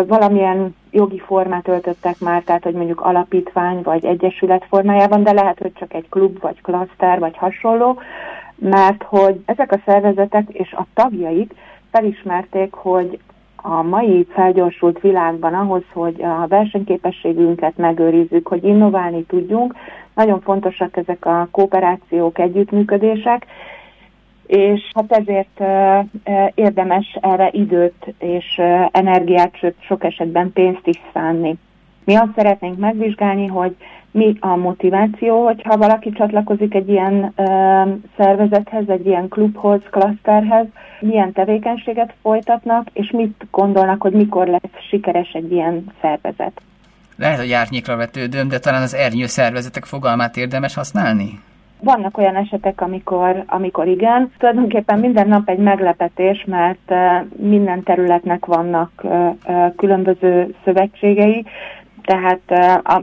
[0.06, 5.72] valamilyen jogi formát öltöttek már, tehát hogy mondjuk alapítvány vagy egyesület formájában, de lehet, hogy
[5.72, 8.00] csak egy klub vagy klaszter vagy hasonló,
[8.56, 11.54] mert hogy ezek a szervezetek és a tagjaik
[11.90, 13.18] felismerték, hogy
[13.62, 19.74] a mai felgyorsult világban ahhoz, hogy a versenyképességünket megőrizzük, hogy innoválni tudjunk,
[20.14, 23.46] nagyon fontosak ezek a kooperációk, együttműködések,
[24.46, 25.60] és hát ezért
[26.54, 31.58] érdemes erre időt és energiát, sőt sok esetben pénzt is szánni.
[32.04, 33.76] Mi azt szeretnénk megvizsgálni, hogy
[34.10, 37.42] mi a motiváció, hogyha valaki csatlakozik egy ilyen ö,
[38.16, 40.66] szervezethez, egy ilyen klubhoz, klaszterhez,
[41.00, 46.60] milyen tevékenységet folytatnak, és mit gondolnak, hogy mikor lesz sikeres egy ilyen szervezet.
[47.16, 51.40] Lehet, hogy árnyékra vetődöm, de talán az ernyő szervezetek fogalmát érdemes használni?
[51.82, 54.32] Vannak olyan esetek, amikor, amikor igen.
[54.38, 56.92] Tulajdonképpen minden nap egy meglepetés, mert
[57.36, 59.04] minden területnek vannak
[59.76, 61.44] különböző szövetségei,
[62.02, 62.40] tehát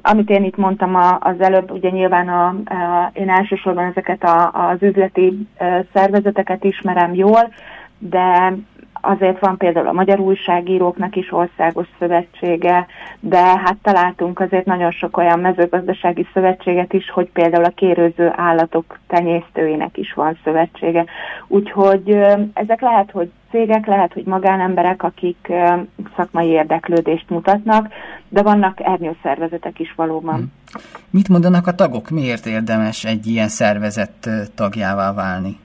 [0.02, 4.78] amit én itt mondtam az előbb, ugye nyilván a, a, én elsősorban ezeket a, az
[4.82, 5.48] üzleti
[5.94, 7.54] szervezeteket ismerem jól,
[7.98, 8.54] de
[9.02, 12.86] azért van például a Magyar Újságíróknak is országos szövetsége,
[13.20, 19.00] de hát találtunk azért nagyon sok olyan mezőgazdasági szövetséget is, hogy például a kérőző állatok
[19.08, 21.06] tenyésztőinek is van szövetsége.
[21.48, 22.10] Úgyhogy
[22.54, 25.52] ezek lehet, hogy cégek, lehet, hogy magánemberek, akik
[26.16, 27.88] szakmai érdeklődést mutatnak,
[28.30, 30.54] de vannak ernyőszervezetek is valóban.
[31.10, 32.10] Mit mondanak a tagok?
[32.10, 35.60] Miért érdemes egy ilyen szervezet tagjává válni?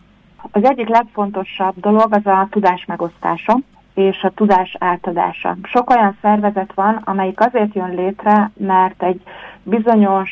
[0.50, 3.58] Az egyik legfontosabb dolog az a tudás megosztása
[3.94, 5.56] és a tudás átadása.
[5.62, 9.20] Sok olyan szervezet van, amelyik azért jön létre, mert egy
[9.62, 10.30] bizonyos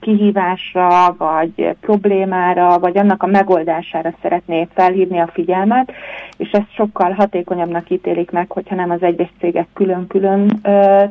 [0.00, 5.92] kihívásra, vagy problémára, vagy annak a megoldására szeretné felhívni a figyelmet,
[6.36, 10.60] és ezt sokkal hatékonyabbnak ítélik meg, hogyha nem az egyes cégek külön-külön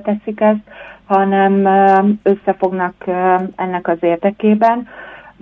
[0.04, 0.64] teszik ezt,
[1.06, 1.66] hanem
[2.24, 2.94] összefognak
[3.56, 4.88] ennek az érdekében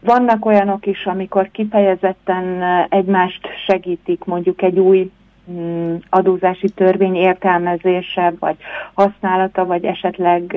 [0.04, 5.12] Vannak olyanok is, amikor kifejezetten egymást segítik, mondjuk egy új
[5.52, 8.56] mm, adózási törvény értelmezése, vagy
[8.94, 10.56] használata, vagy esetleg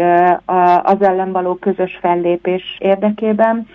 [0.83, 3.67] az ellen való közös fellépés érdekében.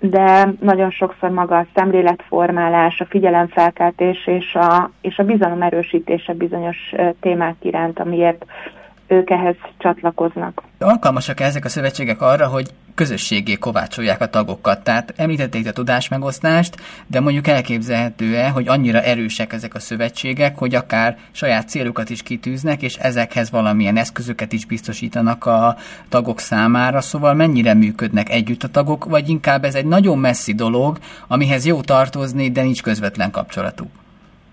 [0.00, 6.94] De nagyon sokszor maga a szemléletformálás, a figyelemfelkeltés és a, és a bizalom erősítése bizonyos
[7.20, 8.44] témák iránt, amiért
[9.08, 10.62] ők ehhez csatlakoznak.
[10.78, 14.84] Alkalmasak ezek a szövetségek arra, hogy közösségé kovácsolják a tagokat.
[14.84, 21.16] Tehát említették a tudásmegosztást, de mondjuk elképzelhető-e, hogy annyira erősek ezek a szövetségek, hogy akár
[21.30, 25.76] saját célokat is kitűznek, és ezekhez valamilyen eszközöket is biztosítanak a
[26.08, 27.00] tagok számára.
[27.00, 31.80] Szóval mennyire működnek együtt a tagok, vagy inkább ez egy nagyon messzi dolog, amihez jó
[31.80, 33.88] tartozni, de nincs közvetlen kapcsolatuk?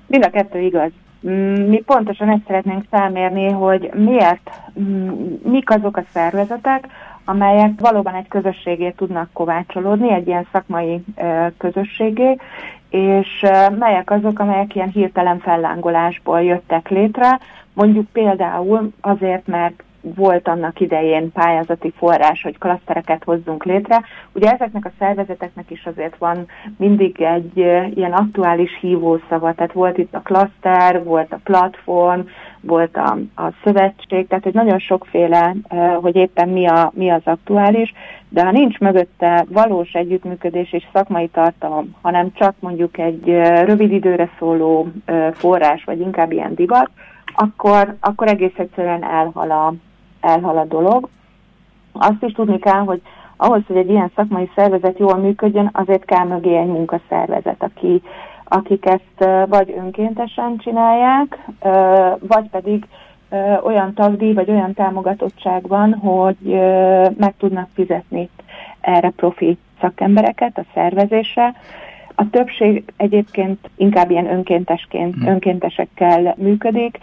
[0.07, 0.91] Mind a kettő igaz.
[1.27, 5.09] Mm, mi pontosan ezt szeretnénk felmérni, hogy miért, mm,
[5.43, 6.87] mik azok a szervezetek,
[7.25, 11.03] amelyek valóban egy közösségé tudnak kovácsolódni, egy ilyen szakmai
[11.57, 12.37] közösségé,
[12.89, 13.45] és
[13.79, 17.39] melyek azok, amelyek ilyen hirtelen fellángolásból jöttek létre,
[17.73, 19.83] mondjuk például azért, mert
[20.15, 24.01] volt annak idején pályázati forrás, hogy klasztereket hozzunk létre.
[24.33, 27.57] Ugye ezeknek a szervezeteknek is azért van mindig egy
[27.95, 32.19] ilyen aktuális hívószava, tehát volt itt a klaszter, volt a platform,
[32.61, 35.55] volt a, a szövetség, tehát hogy nagyon sokféle,
[36.01, 37.93] hogy éppen mi, a, mi az aktuális,
[38.29, 43.25] de ha nincs mögötte valós együttműködés és szakmai tartalom, hanem csak mondjuk egy
[43.65, 44.87] rövid időre szóló
[45.33, 46.89] forrás, vagy inkább ilyen divat,
[47.35, 49.73] akkor, akkor egész egyszerűen elhal a,
[50.25, 51.09] elhal a dolog.
[51.91, 53.01] Azt is tudni kell, hogy
[53.37, 58.01] ahhoz, hogy egy ilyen szakmai szervezet jól működjön, azért kell mögé egy munkaszervezet, aki,
[58.43, 61.39] akik ezt vagy önkéntesen csinálják,
[62.19, 62.85] vagy pedig
[63.63, 66.37] olyan tagdíj, vagy olyan támogatottság van, hogy
[67.17, 68.29] meg tudnak fizetni
[68.81, 71.53] erre profi szakembereket a szervezésre.
[72.15, 75.27] A többség egyébként inkább ilyen önkéntesként, hmm.
[75.27, 76.97] önkéntesekkel működik,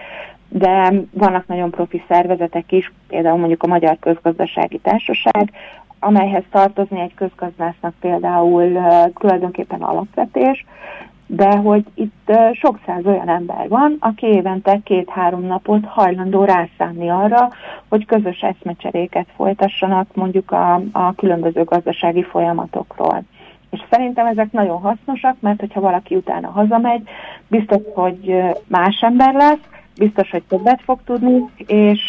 [0.49, 5.53] de vannak nagyon profi szervezetek is, például mondjuk a Magyar Közgazdasági Társaság,
[5.99, 10.65] amelyhez tartozni egy közgazdásznak például uh, tulajdonképpen alapvetés,
[11.27, 17.11] de hogy itt uh, sok száz olyan ember van, aki évente két-három napot hajlandó rászánni
[17.11, 17.49] arra,
[17.89, 23.23] hogy közös eszmecseréket folytassanak mondjuk a, a különböző gazdasági folyamatokról.
[23.73, 27.03] És szerintem ezek nagyon hasznosak, mert hogyha valaki utána hazamegy,
[27.49, 28.35] biztos, hogy
[28.67, 32.01] más ember lesz, biztos, hogy többet fog tudni, és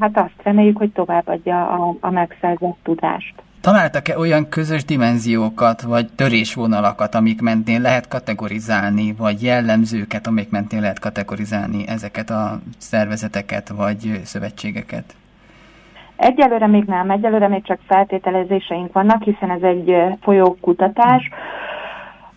[0.00, 3.34] hát azt reméljük, hogy továbbadja a, a megszerzett tudást.
[3.60, 10.98] Találtak-e olyan közös dimenziókat, vagy törésvonalakat, amik mentén lehet kategorizálni, vagy jellemzőket, amik mentén lehet
[10.98, 15.14] kategorizálni ezeket a szervezeteket, vagy szövetségeket?
[16.22, 21.30] Egyelőre még nem, egyelőre még csak feltételezéseink vannak, hiszen ez egy folyó kutatás.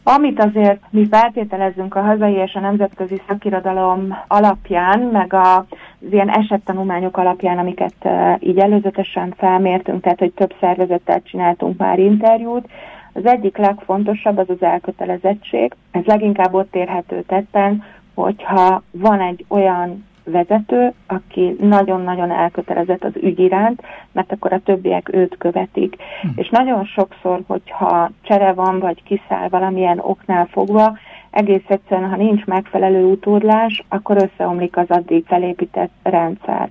[0.04, 7.18] Amit azért mi feltételezünk a hazai és a nemzetközi szakirodalom alapján, meg az ilyen esettanulmányok
[7.18, 12.68] alapján, amiket uh, így előzetesen felmértünk, tehát hogy több szervezettel csináltunk már interjút,
[13.14, 15.74] az egyik legfontosabb az az elkötelezettség.
[15.92, 23.40] Ez leginkább ott érhető tetten, hogyha van egy olyan vezető, aki nagyon-nagyon elkötelezett az ügy
[23.40, 25.96] iránt, mert akkor a többiek őt követik.
[26.22, 26.28] Hm.
[26.36, 30.98] És nagyon sokszor, hogyha csere van, vagy kiszáll valamilyen oknál fogva,
[31.30, 36.70] egész egyszerűen, ha nincs megfelelő utódlás, akkor összeomlik az addig felépített rendszer.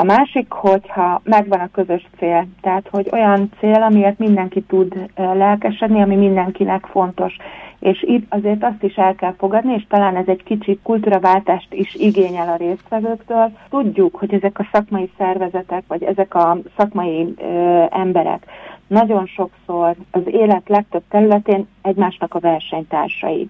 [0.00, 6.02] A másik, hogyha megvan a közös cél, tehát hogy olyan cél, amiért mindenki tud lelkesedni,
[6.02, 7.36] ami mindenkinek fontos.
[7.78, 11.94] És itt azért azt is el kell fogadni, és talán ez egy kicsi kultúraváltást is
[11.94, 13.50] igényel a résztvevőktől.
[13.70, 18.46] Tudjuk, hogy ezek a szakmai szervezetek, vagy ezek a szakmai ö, emberek
[18.88, 23.48] nagyon sokszor az élet legtöbb területén egymásnak a versenytársai.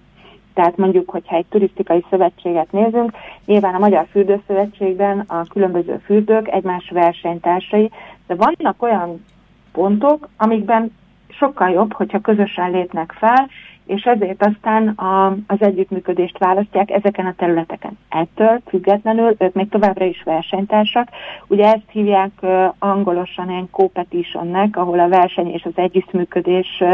[0.53, 3.11] Tehát mondjuk, hogyha egy turisztikai szövetséget nézünk,
[3.45, 7.91] nyilván a Magyar Fürdőszövetségben a különböző fürdők egymás versenytársai,
[8.27, 9.25] de vannak olyan
[9.71, 10.95] pontok, amikben
[11.27, 13.47] sokkal jobb, hogyha közösen lépnek fel,
[13.89, 17.97] és ezért aztán a, az együttműködést választják ezeken a területeken.
[18.09, 21.07] Ettől függetlenül ők még továbbra is versenytársak.
[21.47, 26.93] Ugye ezt hívják uh, angolosan egy competitionnek, ahol a verseny és az együttműködés uh,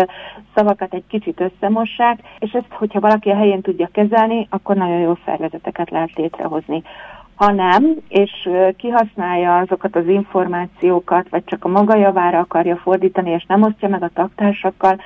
[0.54, 5.14] szavakat egy kicsit összemossák, és ezt, hogyha valaki a helyén tudja kezelni, akkor nagyon jó
[5.26, 6.84] szervezeteket lehet létrehozni.
[7.36, 13.46] Ha nem, és kihasználja azokat az információkat, vagy csak a maga javára akarja fordítani, és
[13.48, 15.00] nem osztja meg a taktársakkal,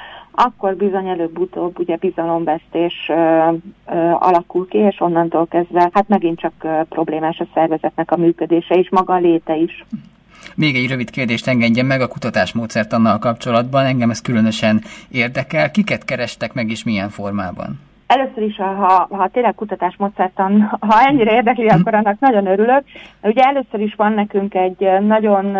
[0.43, 6.53] akkor bizony előbb-utóbb ugye bizalomvesztés ö, ö, alakul ki, és onnantól kezdve hát megint csak
[6.61, 9.85] ö, problémás a szervezetnek a működése és maga a léte is.
[10.55, 15.71] Még egy rövid kérdést engedjen meg a kutatásmódszertannal kapcsolatban, engem ez különösen érdekel.
[15.71, 17.79] Kiket kerestek meg és milyen formában?
[18.09, 21.79] Először is, ha, ha tényleg kutatásmódszertan, ha ennyire érdekli, hm.
[21.79, 22.83] akkor annak nagyon örülök.
[23.23, 25.55] Ugye először is van nekünk egy nagyon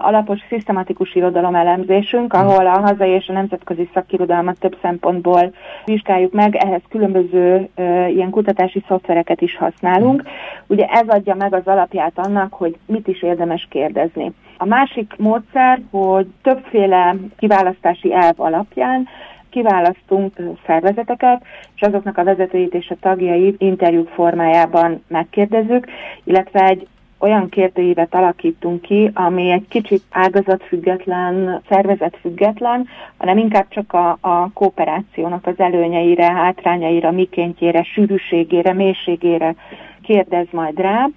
[0.00, 2.38] alapos, szisztematikus irodalomelemzésünk, hm.
[2.38, 5.52] ahol a hazai és a nemzetközi szakirodalmat több szempontból
[5.84, 7.68] vizsgáljuk meg, ehhez különböző
[8.08, 10.20] ilyen kutatási szoftvereket is használunk.
[10.22, 10.28] Hm.
[10.66, 14.32] Ugye ez adja meg az alapját annak, hogy mit is érdemes kérdezni.
[14.58, 19.08] A másik módszer, hogy többféle kiválasztási elv alapján
[19.56, 20.32] kiválasztunk
[20.66, 21.42] szervezeteket,
[21.74, 25.86] és azoknak a vezetőit és a tagjait interjúk formájában megkérdezzük,
[26.24, 26.86] illetve egy
[27.18, 32.86] olyan kérdőívet alakítunk ki, ami egy kicsit ágazatfüggetlen, szervezetfüggetlen,
[33.16, 39.54] hanem inkább csak a, a kooperációnak az előnyeire, hátrányaira, mikéntjére, sűrűségére, mélységére
[40.02, 41.08] kérdez majd rá,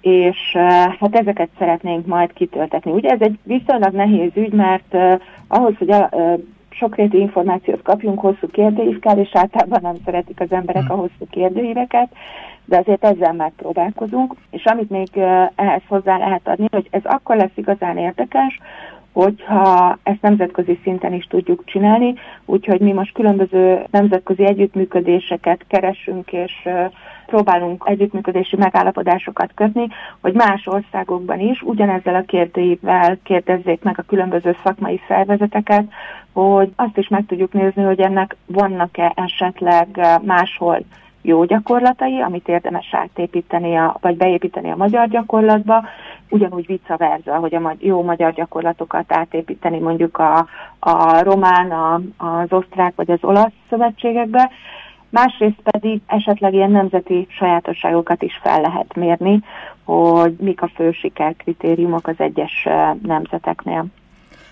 [0.00, 0.52] és
[1.00, 2.90] hát ezeket szeretnénk majd kitöltetni.
[2.90, 6.38] Ugye ez egy viszonylag nehéz ügy, mert uh, ahhoz, hogy uh,
[6.74, 12.08] sokrétű információt kapjunk, hosszú kérdőív kell, és általában nem szeretik az emberek a hosszú kérdőíveket,
[12.64, 15.08] de azért ezzel megpróbálkozunk, és amit még
[15.54, 18.60] ehhez hozzá lehet adni, hogy ez akkor lesz igazán érdekes,
[19.12, 22.14] hogyha ezt nemzetközi szinten is tudjuk csinálni,
[22.44, 26.68] úgyhogy mi most különböző nemzetközi együttműködéseket keresünk, és
[27.26, 29.88] próbálunk együttműködési megállapodásokat kötni,
[30.20, 35.84] hogy más országokban is ugyanezzel a kérdőivel kérdezzék meg a különböző szakmai szervezeteket,
[36.32, 39.86] hogy azt is meg tudjuk nézni, hogy ennek vannak-e esetleg
[40.22, 40.84] máshol
[41.22, 45.84] jó gyakorlatai, amit érdemes átépíteni, a, vagy beépíteni a magyar gyakorlatba,
[46.28, 50.46] ugyanúgy vice versa, hogy a jó magyar gyakorlatokat átépíteni mondjuk a,
[50.78, 54.50] a román, a, az osztrák vagy az olasz szövetségekbe,
[55.12, 59.40] másrészt pedig esetleg ilyen nemzeti sajátosságokat is fel lehet mérni,
[59.84, 62.68] hogy mik a fő sikerkritériumok az egyes
[63.02, 63.86] nemzeteknél.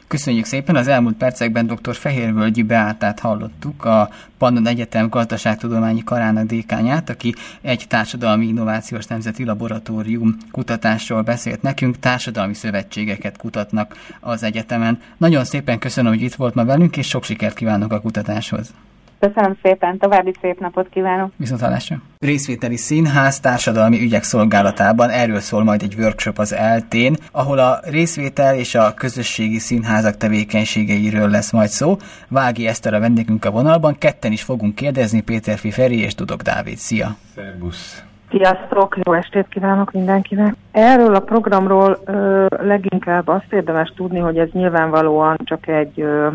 [0.06, 0.76] Köszönjük szépen!
[0.76, 1.94] Az elmúlt percekben dr.
[1.94, 4.08] Fehérvölgyi Beátát hallottuk, a
[4.38, 12.54] Pannon Egyetem gazdaságtudományi karának dékányát, aki egy társadalmi innovációs nemzeti laboratórium kutatásról beszélt nekünk, társadalmi
[12.54, 15.00] szövetségeket kutatnak az egyetemen.
[15.16, 18.74] Nagyon szépen köszönöm, hogy itt volt ma velünk, és sok sikert kívánok a kutatáshoz!
[19.20, 21.30] Köszönöm szépen, további szép napot kívánok!
[21.36, 21.96] Viszont hallásra!
[22.18, 28.54] Részvételi Színház társadalmi ügyek szolgálatában erről szól majd egy workshop az eltén, ahol a részvétel
[28.54, 31.96] és a közösségi színházak tevékenységeiről lesz majd szó.
[32.28, 36.76] Vági Eszter a vendégünk a vonalban, ketten is fogunk kérdezni, Péter Fiferi és Tudok Dávid.
[36.76, 37.16] Szia!
[37.34, 38.04] Szerbusz!
[38.30, 40.54] Sziasztok, jó estét kívánok mindenkinek!
[40.72, 46.28] Erről a programról ö, leginkább azt érdemes tudni, hogy ez nyilvánvalóan csak egy ö,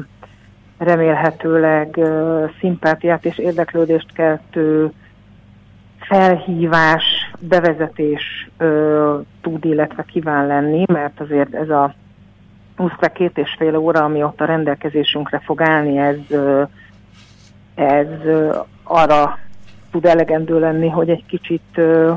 [0.77, 1.99] remélhetőleg
[2.59, 4.91] szimpátiát és érdeklődést keltő
[5.99, 7.03] felhívás,
[7.39, 11.93] bevezetés ö, tud, illetve kíván lenni, mert azért ez a
[12.75, 16.39] 22 és fél óra, ami ott a rendelkezésünkre fog állni, ez,
[17.75, 18.07] ez
[18.83, 19.37] arra
[19.91, 22.13] tud elegendő lenni, hogy egy kicsit ö,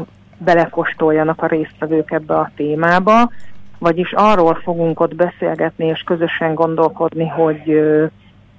[1.37, 3.31] a résztvevők ebbe a témába,
[3.79, 8.07] vagyis arról fogunk ott beszélgetni és közösen gondolkodni, hogy ö,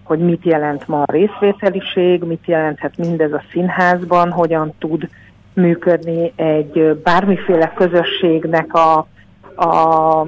[0.10, 5.10] hogy mit jelent ma a részvételiség, mit jelenthet mindez a színházban, hogyan tud
[5.54, 9.08] működni egy bármiféle közösségnek a,
[9.56, 10.22] a,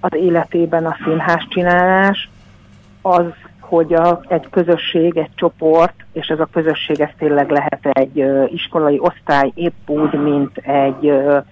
[0.00, 2.30] az életében a színház csinálás,
[3.02, 3.24] az,
[3.60, 8.52] hogy a, egy közösség, egy csoport, és ez a közösség ez tényleg lehet egy uh,
[8.52, 11.44] iskolai osztály, épp úgy, mint egy uh,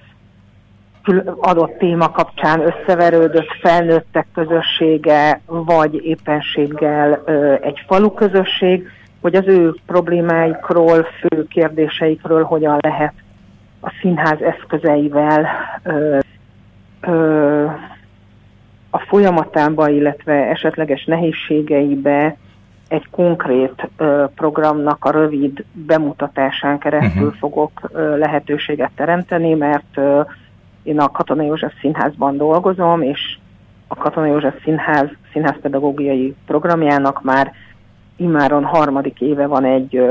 [1.40, 7.24] adott téma kapcsán összeverődött felnőttek közössége, vagy éppenséggel
[7.62, 8.88] egy falu közösség,
[9.20, 13.12] hogy az ő problémáikról, fő kérdéseikről hogyan lehet
[13.80, 15.46] a színház eszközeivel
[15.82, 16.18] ö,
[17.00, 17.64] ö,
[18.90, 22.36] a folyamatába, illetve esetleges nehézségeibe
[22.88, 27.38] egy konkrét ö, programnak a rövid bemutatásán keresztül uh-huh.
[27.38, 30.20] fogok ö, lehetőséget teremteni, mert ö,
[30.82, 33.38] én a Katona József Színházban dolgozom, és
[33.88, 37.52] a Katona József Színház színházpedagógiai programjának már
[38.16, 40.02] immáron harmadik éve van egy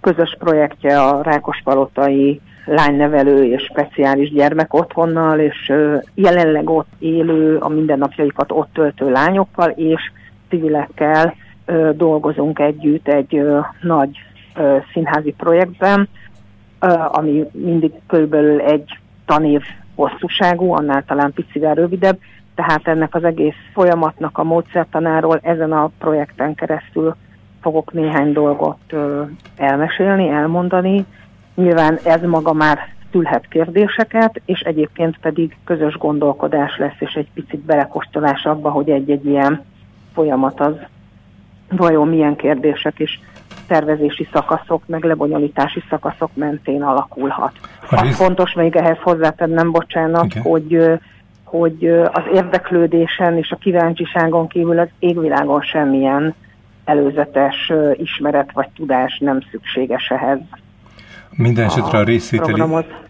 [0.00, 5.72] közös projektje a Rákospalotai lánynevelő és speciális gyermek otthonnal, és
[6.14, 10.10] jelenleg ott élő, a mindennapjaikat ott töltő lányokkal és
[10.48, 11.34] civilekkel
[11.92, 13.42] dolgozunk együtt egy
[13.82, 14.18] nagy
[14.92, 16.08] színházi projektben,
[17.08, 19.62] ami mindig körülbelül egy tanév
[19.94, 22.18] hosszúságú, annál talán picivel rövidebb,
[22.54, 27.16] tehát ennek az egész folyamatnak a módszertanáról ezen a projekten keresztül
[27.60, 28.94] fogok néhány dolgot
[29.56, 31.04] elmesélni, elmondani.
[31.54, 32.78] Nyilván ez maga már
[33.16, 39.26] felvetülhet kérdéseket, és egyébként pedig közös gondolkodás lesz, és egy picit belekostolás abba, hogy egy-egy
[39.26, 39.64] ilyen
[40.12, 40.74] folyamat az
[41.70, 43.18] vajon milyen kérdések és
[43.66, 47.52] tervezési szakaszok, meg lebonyolítási szakaszok mentén alakulhat.
[47.90, 50.42] Az fontos még ehhez hozzátennem, bocsánat, okay.
[50.42, 50.98] hogy
[51.44, 56.34] hogy az érdeklődésen és a kíváncsiságon kívül az égvilágon semmilyen
[56.84, 60.38] előzetes ismeret vagy tudás nem szükséges ehhez.
[61.30, 62.62] Minden esetre a részvételi,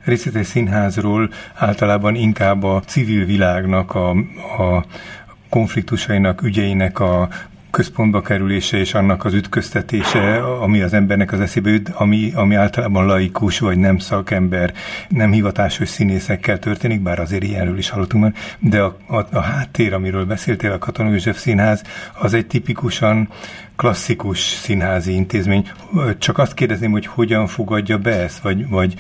[0.05, 4.11] részvételi színházról általában inkább a civil világnak, a,
[4.59, 4.85] a
[5.51, 7.29] konfliktusainak, ügyeinek a
[7.77, 13.07] központba kerülése és annak az ütköztetése, ami az embernek az eszébe üt, ami, ami általában
[13.07, 14.73] laikus vagy nem szakember,
[15.09, 19.93] nem hivatásos színészekkel történik, bár azért ilyenről is hallottunk már, de a, a, a háttér,
[19.93, 21.83] amiről beszéltél, a Katona József Színház,
[22.19, 23.29] az egy tipikusan
[23.77, 25.71] klasszikus színházi intézmény.
[26.19, 28.95] Csak azt kérdezném, hogy hogyan fogadja be ezt, vagy, vagy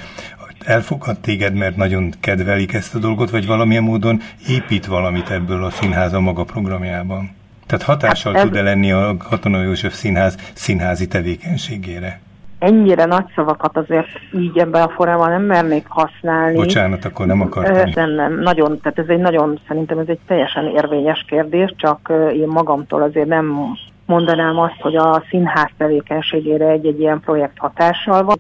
[0.64, 5.70] elfogad téged, mert nagyon kedvelik ezt a dolgot, vagy valamilyen módon épít valamit ebből a
[5.70, 7.35] színház a maga programjában?
[7.66, 12.20] Tehát hatással hát tud-e lenni a Katona József Színház színházi tevékenységére?
[12.58, 16.56] Ennyire nagy szavakat azért így ebben a formában nem mernék használni.
[16.56, 17.90] Bocsánat, akkor nem akartam.
[17.94, 22.48] Nem, nem, nagyon, tehát ez egy nagyon, szerintem ez egy teljesen érvényes kérdés, csak én
[22.48, 28.38] magamtól azért nem mondanám azt, hogy a színház tevékenységére egy-egy ilyen projekt hatással van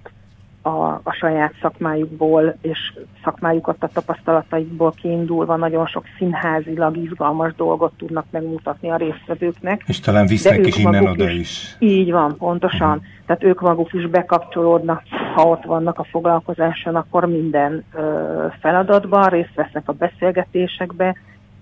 [0.66, 2.92] a, a saját szakmájukból és
[3.24, 9.82] szakmájukat a tapasztalataikból kiindulva nagyon sok színházilag izgalmas dolgot tudnak megmutatni a résztvevőknek.
[9.86, 11.38] És talán visznek is innen oda is.
[11.38, 11.76] is.
[11.78, 12.88] Így van, pontosan.
[12.88, 13.04] Uh-huh.
[13.26, 15.02] Tehát ők maguk is bekapcsolódnak,
[15.34, 21.16] ha ott vannak a foglalkozáson, akkor minden ö, feladatban részt vesznek a beszélgetésekbe,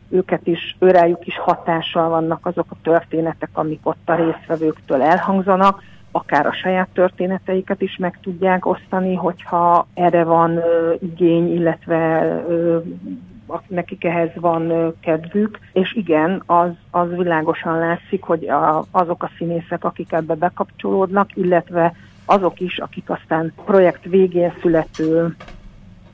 [0.09, 5.83] őket is, őrájuk is hatással vannak azok a történetek, amik ott a résztvevőktől elhangzanak,
[6.17, 12.79] akár a saját történeteiket is meg tudják osztani, hogyha erre van ö, igény, illetve ö,
[13.69, 19.85] nekik ehhez van kedvük, és igen, az, az világosan látszik, hogy a, azok a színészek,
[19.85, 21.95] akik ebbe bekapcsolódnak, illetve
[22.25, 25.37] azok is, akik aztán projekt végén születő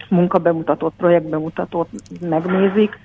[0.09, 1.89] munkabemutatót, projektbemutatót
[2.21, 2.99] megnézik,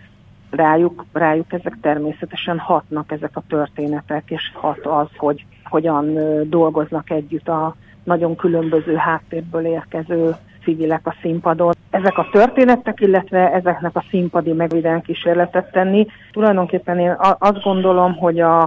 [0.49, 6.17] rájuk, rájuk ezek természetesen hatnak ezek a történetek, és hat az, hogy hogyan
[6.49, 11.73] dolgoznak együtt a nagyon különböző háttérből érkező civilek a színpadon.
[11.89, 16.07] Ezek a történetek, illetve ezeknek a színpadi megviden kísérletet tenni.
[16.31, 18.61] Tulajdonképpen én azt gondolom, hogy a,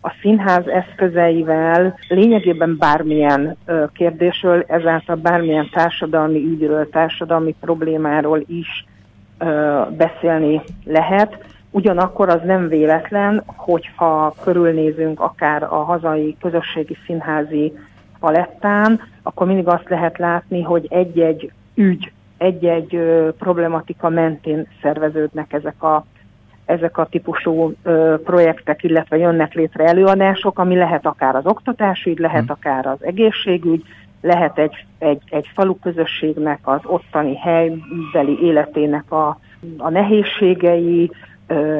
[0.00, 3.56] a színház eszközeivel lényegében bármilyen
[3.92, 8.84] kérdésről, ezáltal bármilyen társadalmi ügyről, társadalmi problémáról is
[9.88, 11.44] beszélni lehet.
[11.70, 17.72] Ugyanakkor az nem véletlen, hogyha körülnézünk akár a hazai közösségi színházi
[18.20, 22.98] palettán, akkor mindig azt lehet látni, hogy egy-egy ügy, egy-egy
[23.38, 26.04] problematika mentén szerveződnek ezek a,
[26.64, 32.44] ezek a típusú ö, projektek, illetve jönnek létre előadások, ami lehet akár az oktatásügy, lehet
[32.44, 32.56] hmm.
[32.58, 33.82] akár az egészségügy,
[34.24, 39.38] lehet egy, egy, egy falu közösségnek az ottani helybeli életének a,
[39.76, 41.10] a nehézségei,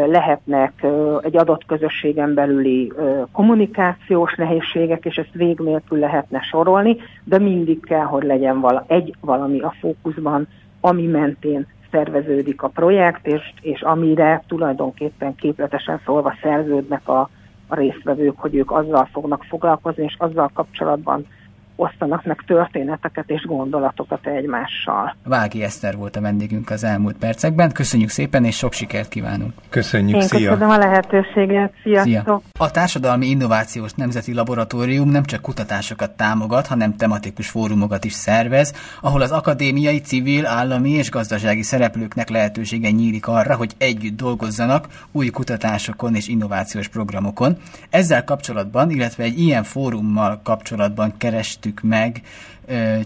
[0.07, 0.87] lehetnek
[1.23, 2.93] egy adott közösségen belüli
[3.33, 9.15] kommunikációs nehézségek, és ezt vég nélkül lehetne sorolni, de mindig kell, hogy legyen vala, egy
[9.21, 10.49] valami a fókuszban,
[10.81, 17.29] ami mentén szerveződik a projekt, és, és amire tulajdonképpen képletesen szólva szerződnek a,
[17.69, 21.27] a résztvevők, hogy ők azzal fognak foglalkozni, és azzal kapcsolatban
[21.77, 25.17] osztanak meg történeteket és gondolatokat egymással.
[25.25, 27.73] Vági Eszter volt a vendégünk az elmúlt percekben.
[27.73, 29.53] Köszönjük szépen, és sok sikert kívánunk!
[29.69, 30.51] Köszönjük, Én szia!
[30.51, 32.13] köszönöm a lehetőséget, sziasztok!
[32.13, 32.41] Szia.
[32.59, 39.21] A Társadalmi Innovációs Nemzeti Laboratórium nem csak kutatásokat támogat, hanem tematikus fórumokat is szervez, ahol
[39.21, 46.15] az akadémiai, civil, állami és gazdasági szereplőknek lehetősége nyílik arra, hogy együtt dolgozzanak új kutatásokon
[46.15, 47.57] és innovációs programokon.
[47.91, 52.21] Ezzel kapcsolatban, illetve egy ilyen fórummal kapcsolatban keres kerestük meg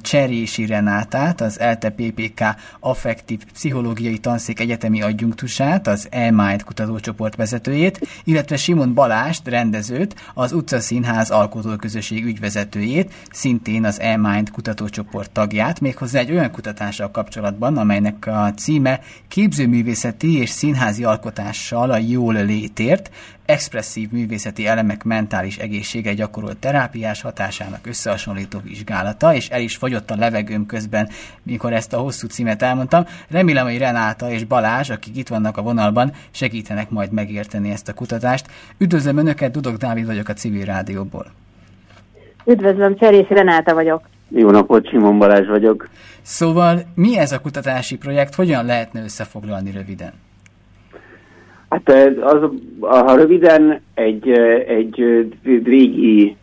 [0.00, 2.44] Cserési Renátát, az ELTE PPK
[2.80, 11.30] affektív pszichológiai tanszék egyetemi adjunktusát, az E-Mind kutatócsoport vezetőjét, illetve Simon Balást, rendezőt, az Utcaszínház
[11.30, 19.00] alkotóközösség ügyvezetőjét, szintén az E-Mind kutatócsoport tagját, méghozzá egy olyan kutatással kapcsolatban, amelynek a címe
[19.28, 23.10] Képzőművészeti és színházi alkotással a jól létért,
[23.48, 30.16] expresszív művészeti elemek mentális egészsége gyakorolt terápiás hatásának összehasonlító vizsgálata, és el is fogyott a
[30.16, 31.08] levegőm közben,
[31.42, 33.04] mikor ezt a hosszú címet elmondtam.
[33.30, 37.94] Remélem, hogy Renáta és Balázs, akik itt vannak a vonalban, segítenek majd megérteni ezt a
[37.94, 38.46] kutatást.
[38.78, 41.26] Üdvözlöm Önöket, Dudok Dávid vagyok a Civil Rádióból.
[42.44, 44.08] Üdvözlöm, Cserés Renáta vagyok.
[44.28, 45.88] Jó napot, Simon Balázs vagyok.
[46.22, 50.12] Szóval mi ez a kutatási projekt, hogyan lehetne összefoglalni röviden?
[51.68, 54.28] Hát az, ha röviden egy,
[54.66, 54.94] egy
[55.64, 56.36] régi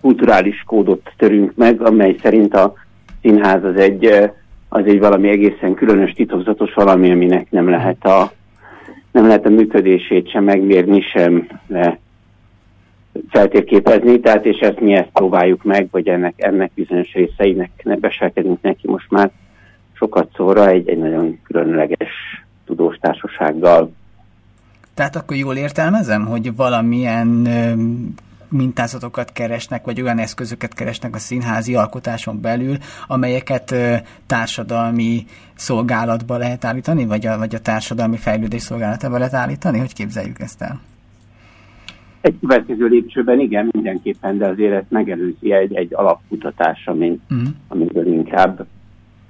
[0.00, 2.74] kulturális kódot törünk meg, amely szerint a
[3.22, 4.30] színház az egy,
[4.68, 8.32] az egy valami egészen különös, titokzatos valami, aminek nem lehet a,
[9.12, 11.98] nem lehet a működését sem megmérni, sem le
[13.28, 17.70] feltérképezni, tehát és ezt mi ezt próbáljuk meg, vagy ennek, ennek bizonyos részeinek
[18.00, 19.30] beselkedünk neki most már
[19.92, 22.12] sokat szóra egy, egy nagyon különleges
[22.66, 23.92] tudós társasággal.
[24.94, 27.48] Tehát akkor jól értelmezem, hogy valamilyen
[28.50, 32.76] mintázatokat keresnek, vagy olyan eszközöket keresnek a színházi alkotáson belül,
[33.06, 33.74] amelyeket
[34.26, 35.24] társadalmi
[35.54, 39.78] szolgálatba lehet állítani, vagy a, vagy a társadalmi fejlődés szolgálatába lehet állítani?
[39.78, 40.80] Hogy képzeljük ezt el?
[42.20, 47.48] Egy következő lépcsőben igen, mindenképpen, de azért ezt megelőzi egy, egy alapkutatás, amin, uh-huh.
[47.68, 48.66] amiből inkább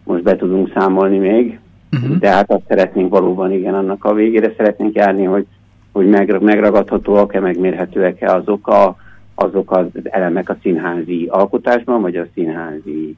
[0.04, 1.58] most be tudunk számolni még.
[1.92, 2.18] Uh-huh.
[2.18, 5.46] De hát azt szeretnénk valóban, igen, annak a végére szeretnénk járni, hogy,
[5.92, 6.08] hogy
[6.40, 8.96] megragadhatóak-e, megmérhetőek-e azok, a,
[9.42, 13.16] azok az elemek a színházi alkotásban, vagy a színházi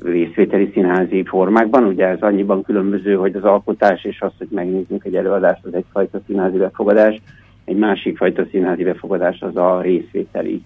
[0.00, 1.84] részvételi színházi formákban.
[1.84, 6.20] Ugye ez annyiban különböző, hogy az alkotás és az, hogy megnézzünk egy előadást, az egyfajta
[6.26, 7.20] színházi befogadás,
[7.64, 10.62] egy másik fajta színházi befogadás az a részvételi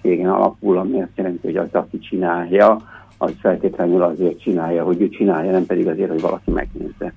[0.00, 2.76] cégen alapul, ami azt jelenti, hogy az, aki csinálja,
[3.18, 7.12] az feltétlenül azért csinálja, hogy ő csinálja, nem pedig azért, hogy valaki megnézze.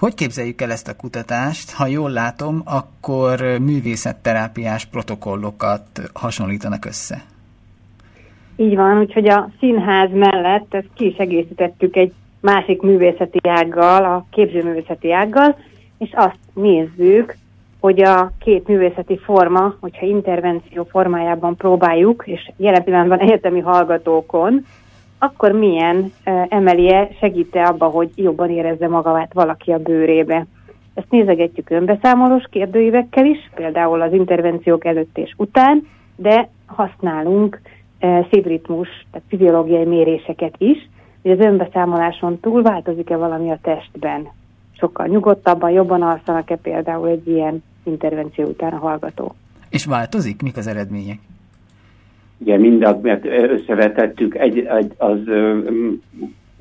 [0.00, 1.72] Hogy képzeljük el ezt a kutatást?
[1.72, 5.82] Ha jól látom, akkor művészetterápiás protokollokat
[6.12, 7.22] hasonlítanak össze.
[8.56, 14.26] Így van, úgyhogy a színház mellett ezt ki is egészítettük egy másik művészeti ággal, a
[14.30, 15.56] képzőművészeti ággal,
[15.98, 17.36] és azt nézzük,
[17.80, 24.64] hogy a két művészeti forma, hogyha intervenció formájában próbáljuk, és jelen pillanatban egyetemi hallgatókon,
[25.22, 26.12] akkor milyen
[26.48, 30.46] emelie segíte abba, hogy jobban érezze magát valaki a bőrébe.
[30.94, 37.60] Ezt nézegetjük önbeszámolós kérdőívekkel is, például az intervenciók előtt és után, de használunk
[38.30, 40.88] szívritmus, tehát fiziológiai méréseket is,
[41.22, 44.28] hogy az önbeszámoláson túl változik-e valami a testben.
[44.72, 49.34] Sokkal nyugodtabban, jobban alszanak-e például egy ilyen intervenció után a hallgató.
[49.68, 50.42] És változik?
[50.42, 51.18] Mik az eredmények?
[52.40, 55.18] Igen, mind mert összevetettük egy, egy, az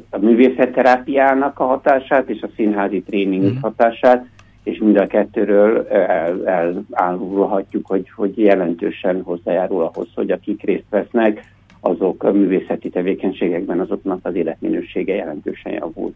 [0.09, 3.55] a művészetterápiának a hatását és a színházi tréning mm.
[3.61, 4.25] hatását,
[4.63, 6.47] és mind a kettőről el,
[6.91, 14.19] elárulhatjuk, hogy, hogy jelentősen hozzájárul ahhoz, hogy akik részt vesznek, azok a művészeti tevékenységekben azoknak
[14.21, 16.13] az életminősége jelentősen javul.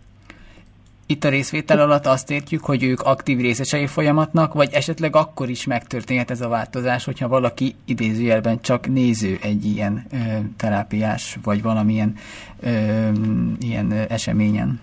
[1.13, 5.65] Itt a részvétel alatt azt értjük, hogy ők aktív részesei folyamatnak, vagy esetleg akkor is
[5.67, 10.17] megtörténhet ez a változás, hogyha valaki idézőjelben csak néző egy ilyen ö,
[10.57, 12.13] terápiás, vagy valamilyen
[12.63, 12.67] ö,
[13.59, 14.79] ilyen ö, eseményen.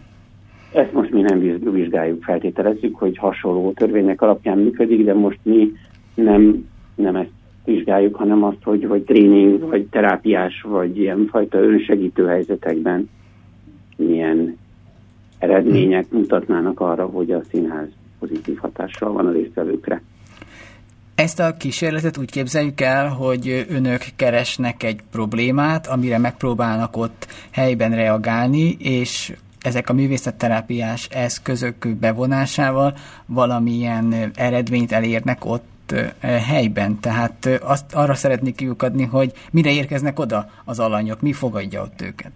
[0.73, 5.73] Ezt most mi nem vizsgáljuk, feltételezzük, hogy hasonló törvények alapján működik, de most mi
[6.15, 7.33] nem, nem ezt
[7.65, 13.11] vizsgáljuk, hanem azt, hogy, hogy tréning, vagy terápiás, vagy ilyen fajta önsegítő helyzetekben
[13.97, 14.57] milyen
[15.41, 17.89] eredmények mutatnának arra, hogy a színház
[18.19, 20.03] pozitív hatással van a résztvevőkre.
[21.15, 27.95] Ezt a kísérletet úgy képzeljük el, hogy önök keresnek egy problémát, amire megpróbálnak ott helyben
[27.95, 32.95] reagálni, és ezek a művészetterápiás eszközök bevonásával
[33.27, 37.01] valamilyen eredményt elérnek ott helyben.
[37.01, 42.33] Tehát azt arra szeretnék kiukadni, hogy mire érkeznek oda az alanyok, mi fogadja ott őket.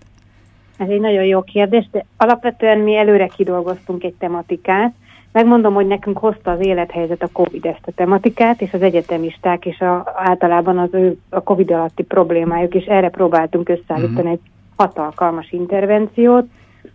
[0.77, 4.95] Ez egy nagyon jó kérdés, de alapvetően mi előre kidolgoztunk egy tematikát.
[5.33, 9.81] Megmondom, hogy nekünk hozta az élethelyzet a COVID ezt a tematikát, és az egyetemisták, és
[9.81, 14.31] a, általában az ő a COVID alatti problémájuk, és erre próbáltunk összeállítani uh-huh.
[14.31, 14.41] egy
[14.77, 16.47] hatalkalmas intervenciót.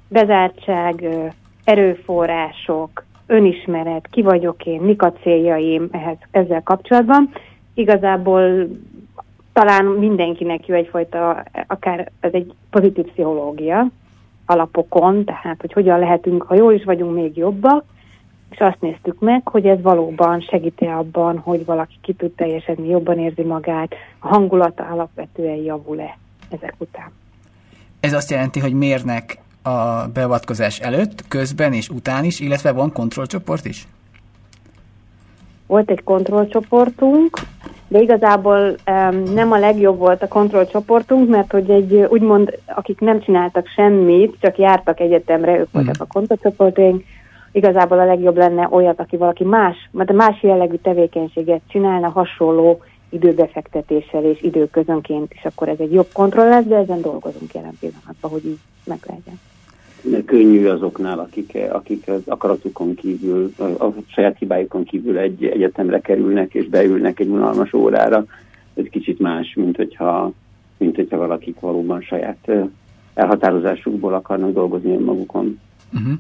[0.07, 1.07] Bezártság,
[1.63, 7.29] erőforrások, önismeret, ki vagyok én, mik a céljaim ehhez, ezzel kapcsolatban.
[7.73, 8.67] Igazából
[9.59, 13.87] talán mindenkinek jó egyfajta, akár ez egy pozitív pszichológia
[14.45, 17.83] alapokon, tehát hogy hogyan lehetünk, ha jól is vagyunk, még jobbak,
[18.49, 23.19] és azt néztük meg, hogy ez valóban segíti abban, hogy valaki ki tud teljesedni, jobban
[23.19, 26.17] érzi magát, a hangulata alapvetően javul-e
[26.49, 27.11] ezek után.
[27.99, 33.65] Ez azt jelenti, hogy mérnek a beavatkozás előtt, közben és után is, illetve van kontrollcsoport
[33.65, 33.87] is?
[35.69, 37.37] Volt egy kontrollcsoportunk,
[37.87, 43.21] de igazából um, nem a legjobb volt a kontrollcsoportunk, mert hogy egy úgymond, akik nem
[43.21, 46.01] csináltak semmit, csak jártak egyetemre, ők voltak mm.
[46.01, 47.03] a kontrollcsoportunk,
[47.51, 54.23] igazából a legjobb lenne olyat, aki valaki más, mert más jellegű tevékenységet csinálna hasonló időbefektetéssel
[54.23, 58.45] és időközönként, és akkor ez egy jobb kontroll lesz, de ezen dolgozunk jelen pillanatban, hogy
[58.45, 59.39] így meg legyen.
[60.25, 66.67] Könnyű azoknál, akik, akik az akaratukon kívül, a saját hibájukon kívül egy egyetemre kerülnek és
[66.67, 68.25] beülnek egy unalmas órára.
[68.73, 70.31] Ez kicsit más, mint hogyha,
[70.77, 72.51] mint hogyha valakik valóban saját
[73.13, 75.59] elhatározásukból akarnak dolgozni magukon.
[75.93, 76.13] Uh-huh.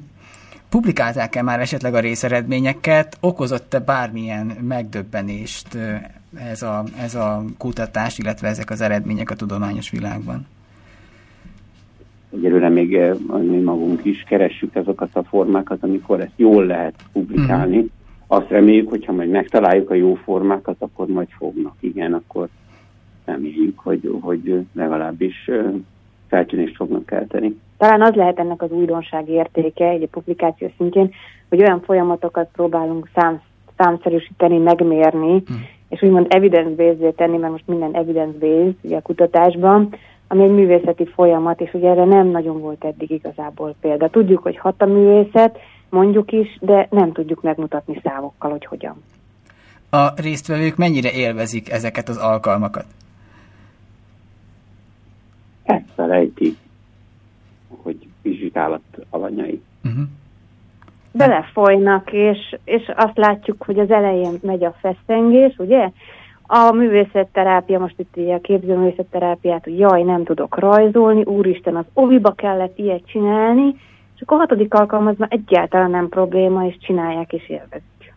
[0.69, 3.17] Publikálták-e már esetleg a részeredményeket?
[3.21, 5.77] Okozott-e bármilyen megdöbbenést
[6.35, 10.47] ez a, ez a kutatás, illetve ezek az eredmények a tudományos világban?
[12.33, 17.77] Egyelőre még mi magunk is keressük azokat a formákat, amikor ezt jól lehet publikálni.
[17.77, 17.85] Mm.
[18.27, 21.75] Azt reméljük, hogyha majd megtaláljuk a jó formákat, akkor majd fognak.
[21.79, 22.47] Igen, akkor
[23.25, 25.49] reméljük, hogy, hogy legalábbis
[26.27, 27.59] feltűnést fognak kelteni.
[27.77, 31.11] Talán az lehet ennek az újdonság értéke egy publikáció szintjén,
[31.49, 33.41] hogy olyan folyamatokat próbálunk szám,
[33.77, 35.55] számszerűsíteni, megmérni, mm.
[35.89, 39.89] és úgymond evidence-based tenni, mert most minden evidence-based ugye a kutatásban,
[40.31, 44.09] ami egy művészeti folyamat, és ugye erre nem nagyon volt eddig igazából példa.
[44.09, 45.57] Tudjuk, hogy hat a művészet,
[45.89, 49.03] mondjuk is, de nem tudjuk megmutatni számokkal, hogy hogyan.
[49.89, 52.85] A résztvevők mennyire élvezik ezeket az alkalmakat?
[55.63, 56.57] Ezt felejtik,
[57.81, 59.61] hogy vizsgálat alanyai.
[59.83, 60.03] Uh-huh.
[61.11, 65.91] Belefolynak, és, és azt látjuk, hogy az elején megy a feszengés, ugye?
[66.51, 72.31] A művészetterápia, most itt ugye a képzőművészetterápiát, hogy jaj, nem tudok rajzolni, úristen, az oviba
[72.31, 73.75] kellett ilyet csinálni,
[74.15, 78.13] és akkor a hatodik alkalmazban egyáltalán nem probléma, és csinálják, és élvezik.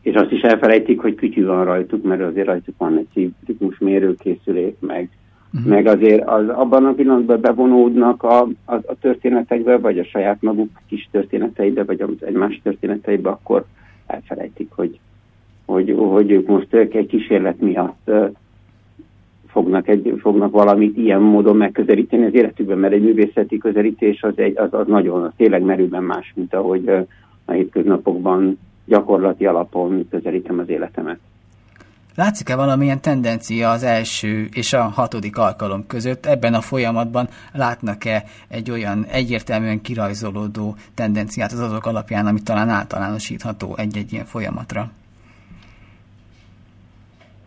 [0.00, 4.76] És azt is elfelejtik, hogy kütyű van rajtuk, mert azért rajtuk van egy szívritmus mérőkészülék,
[4.80, 5.08] meg,
[5.54, 5.70] uh-huh.
[5.70, 10.70] meg azért az, abban a pillanatban bevonódnak a, a, a történetekbe, vagy a saját maguk
[10.88, 13.64] kis történeteibe, vagy az egymás történeteibe, akkor
[14.06, 14.98] elfelejtik, hogy
[15.66, 18.10] hogy, hogy ők most egy kísérlet miatt
[19.46, 24.58] fognak, egy, fognak valamit ilyen módon megközelíteni az életükben, mert egy művészeti közelítés az, egy,
[24.58, 26.88] az, az nagyon, az tényleg merőben más, mint ahogy
[27.44, 31.18] a hétköznapokban gyakorlati alapon közelítem az életemet.
[32.14, 36.26] Látszik-e valamilyen tendencia az első és a hatodik alkalom között?
[36.26, 43.74] Ebben a folyamatban látnak-e egy olyan egyértelműen kirajzolódó tendenciát az azok alapján, ami talán általánosítható
[43.76, 44.90] egy-egy ilyen folyamatra?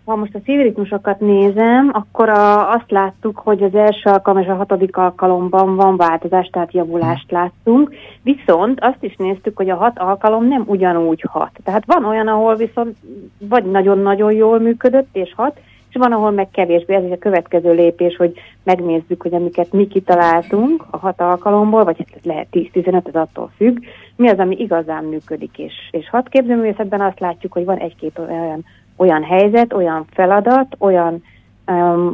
[0.09, 4.55] Ha most a szívritmusokat nézem, akkor a, azt láttuk, hogy az első alkalom és a
[4.55, 7.93] hatodik alkalomban van változás, tehát javulást láttunk.
[8.23, 11.51] Viszont azt is néztük, hogy a hat alkalom nem ugyanúgy hat.
[11.63, 12.97] Tehát van olyan, ahol viszont
[13.39, 16.95] vagy nagyon-nagyon jól működött és hat, és van, ahol meg kevésbé.
[16.95, 18.33] Ez is a következő lépés, hogy
[18.63, 23.77] megnézzük, hogy amiket mi kitaláltunk a hat alkalomból, vagy hát lehet 10-15, ez attól függ,
[24.15, 25.57] mi az, ami igazán működik.
[25.57, 28.65] És, és hat képzőművészetben azt látjuk, hogy van egy-két olyan
[28.99, 31.23] olyan helyzet, olyan feladat, olyan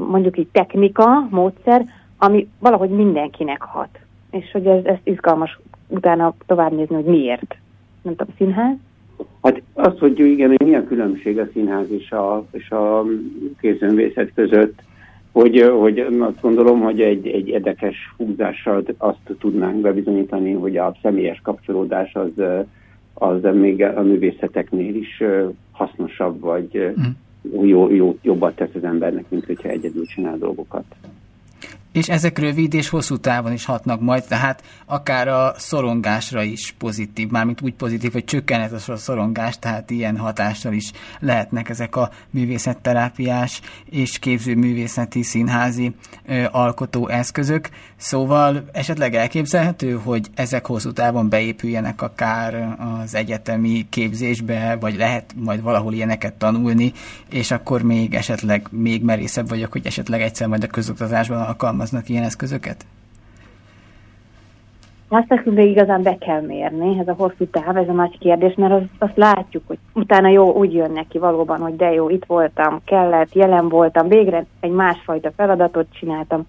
[0.10, 1.86] mondjuk így technika, módszer,
[2.18, 4.00] ami valahogy mindenkinek hat.
[4.32, 7.56] És hogy ez, ez izgalmas utána tovább nézni, hogy miért.
[8.02, 8.76] Nem tudom, színház?
[9.42, 13.04] Hát azt, hogy igen, hogy mi a különbség a színház és a, és a
[13.60, 14.82] kézönvészet között,
[15.32, 21.40] hogy, hogy azt gondolom, hogy egy, egy érdekes húzással azt tudnánk bebizonyítani, hogy a személyes
[21.44, 22.44] kapcsolódás az,
[23.14, 25.24] az még a művészeteknél is
[25.76, 27.64] hasznosabb, vagy mm.
[27.64, 30.86] jó, jó, jobbat tesz az embernek, mint hogyha egyedül csinál dolgokat
[31.96, 37.30] és ezek rövid és hosszú távon is hatnak majd, tehát akár a szorongásra is pozitív,
[37.30, 43.62] mármint úgy pozitív, hogy csökkenhet a szorongás, tehát ilyen hatással is lehetnek ezek a művészetterápiás
[43.90, 47.70] és képzőművészeti színházi ö, alkotó eszközök.
[47.98, 55.62] Szóval esetleg elképzelhető, hogy ezek hosszú távon beépüljenek akár az egyetemi képzésbe, vagy lehet majd
[55.62, 56.94] valahol ilyeneket tanulni,
[57.30, 62.10] és akkor még esetleg még merészebb vagyok, hogy esetleg egyszer majd a közoktatásban alkalmaz alkalmaznak
[62.10, 62.86] ilyen eszközöket?
[65.08, 68.56] Azt nekünk még igazán be kell mérni, ez a hosszú táv, ez a nagy kérdés,
[68.56, 72.26] mert az, azt látjuk, hogy utána jó, úgy jön neki valóban, hogy de jó, itt
[72.26, 76.46] voltam, kellett, jelen voltam, végre egy másfajta feladatot csináltam,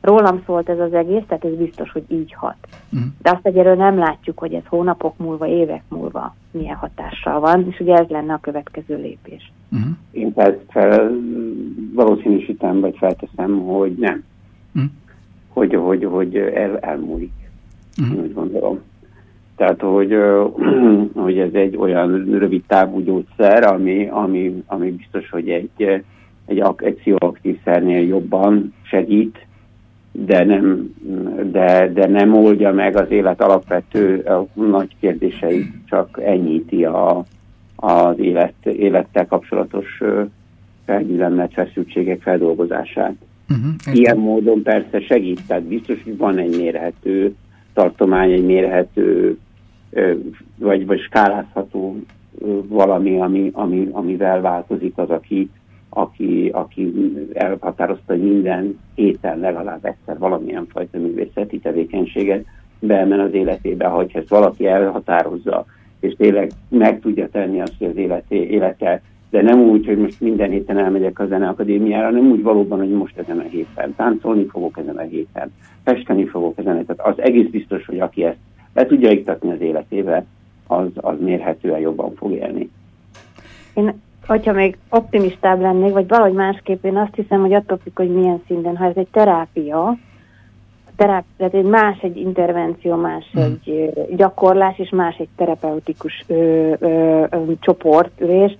[0.00, 2.56] rólam szólt ez az egész, tehát ez biztos, hogy így hat.
[2.92, 3.08] Uh-huh.
[3.22, 7.80] De azt egyelőre nem látjuk, hogy ez hónapok múlva, évek múlva milyen hatással van, és
[7.80, 9.52] ugye ez lenne a következő lépés.
[9.72, 9.90] Uh-huh.
[10.10, 11.10] Én fel, fel
[11.94, 14.24] valószínűsítem, vagy felteszem, hogy nem
[14.78, 14.84] mm.
[15.48, 17.32] hogy, hogy, hogy el, elmúlik.
[18.02, 18.18] Mm.
[18.18, 18.80] Úgy gondolom.
[19.56, 20.16] Tehát, hogy,
[21.24, 26.02] hogy ez egy olyan rövid távú gyógyszer, ami, ami, ami biztos, hogy egy,
[26.46, 29.46] egy, egy pszichoaktív szernél jobban segít,
[30.12, 30.94] de nem,
[31.50, 34.24] de, de nem oldja meg az élet alapvető
[34.54, 37.24] nagy kérdéseit, csak ennyíti a,
[37.76, 40.02] az élet, élettel kapcsolatos
[40.84, 43.14] felgyülemlett feszültségek feldolgozását.
[43.50, 47.34] Uh-huh, Ilyen módon persze segít, tehát biztos, hogy van egy mérhető
[47.72, 49.38] tartomány, egy mérhető
[50.58, 51.96] vagy, vagy skálázható
[52.68, 55.50] valami, ami, ami, amivel változik az, aki,
[55.88, 56.92] aki, aki
[57.32, 62.44] elhatározta, hogy minden héten legalább egyszer valamilyen fajta művészeti tevékenységet
[62.78, 65.66] beemen az életébe, hogyha ezt valaki elhatározza,
[66.00, 70.20] és tényleg meg tudja tenni azt, hogy az életé, élete, de nem úgy, hogy most
[70.20, 74.78] minden héten elmegyek a zeneakadémiára, hanem úgy valóban, hogy most ezen a héten táncolni fogok
[74.78, 75.52] ezen a héten,
[75.84, 76.96] festeni fogok ezen a héten.
[76.98, 78.38] Az egész biztos, hogy aki ezt
[78.74, 80.24] le tudja iktatni az életébe,
[80.66, 82.70] az, az mérhetően jobban fog élni.
[83.74, 83.92] Én,
[84.26, 88.42] hogyha még optimistább lennék, vagy valahogy másképp, én azt hiszem, hogy attól függ, hogy milyen
[88.46, 89.96] szinten, ha ez egy terápia,
[90.96, 93.42] teráp, tehát egy más egy intervenció, más hmm.
[93.42, 96.34] egy gyakorlás, és más egy terapeutikus ö,
[96.78, 98.56] ö, ö, csoportülés.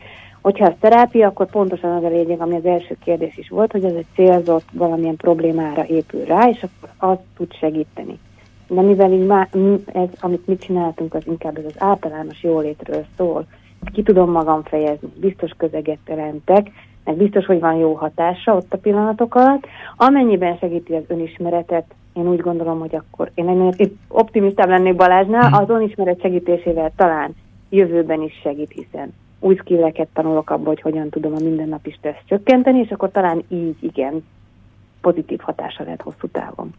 [0.46, 3.84] Hogyha ez terápia, akkor pontosan az a lényeg, ami az első kérdés is volt, hogy
[3.84, 8.18] ez egy célzott valamilyen problémára épül rá, és akkor az tud segíteni.
[8.68, 9.48] De mivel így má,
[9.92, 13.46] ez, amit mi csináltunk, az inkább ez az általános jólétről szól,
[13.92, 16.70] ki tudom magam fejezni, biztos közeget teremtek,
[17.04, 19.66] meg biztos, hogy van jó hatása ott a pillanatok alatt.
[19.96, 23.72] Amennyiben segíti az önismeretet, én úgy gondolom, hogy akkor én ennél
[24.08, 25.58] optimistább lennék Balázsnál, hmm.
[25.58, 27.34] az önismeret segítésével talán
[27.68, 29.12] jövőben is segít, hiszen
[29.46, 33.76] új skilleket tanulok abból, hogy hogyan tudom a mindennapi stressz csökkenteni, és akkor talán így
[33.80, 34.24] igen
[35.00, 36.74] pozitív hatása lehet hosszú távon.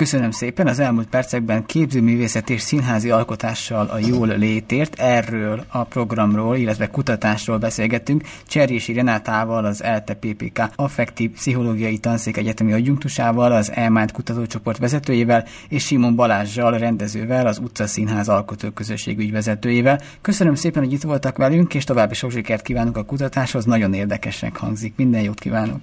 [0.00, 4.98] Köszönöm szépen az elmúlt percekben képzőművészet és színházi alkotással a jól létért.
[4.98, 12.72] Erről a programról, illetve kutatásról beszélgettünk Cserési Renátával, az ELTE PPK Affektív Pszichológiai Tanszék Egyetemi
[12.72, 20.00] adjunktusával, az Elmánt kutatócsoport vezetőjével és Simon Balázsjal, rendezővel, az Utca Színház alkotóközösség ügyvezetőjével.
[20.20, 24.56] Köszönöm szépen, hogy itt voltak velünk, és további sok sikert kívánok a kutatáshoz, nagyon érdekesnek
[24.56, 24.92] hangzik.
[24.96, 25.80] Minden jót kívánok!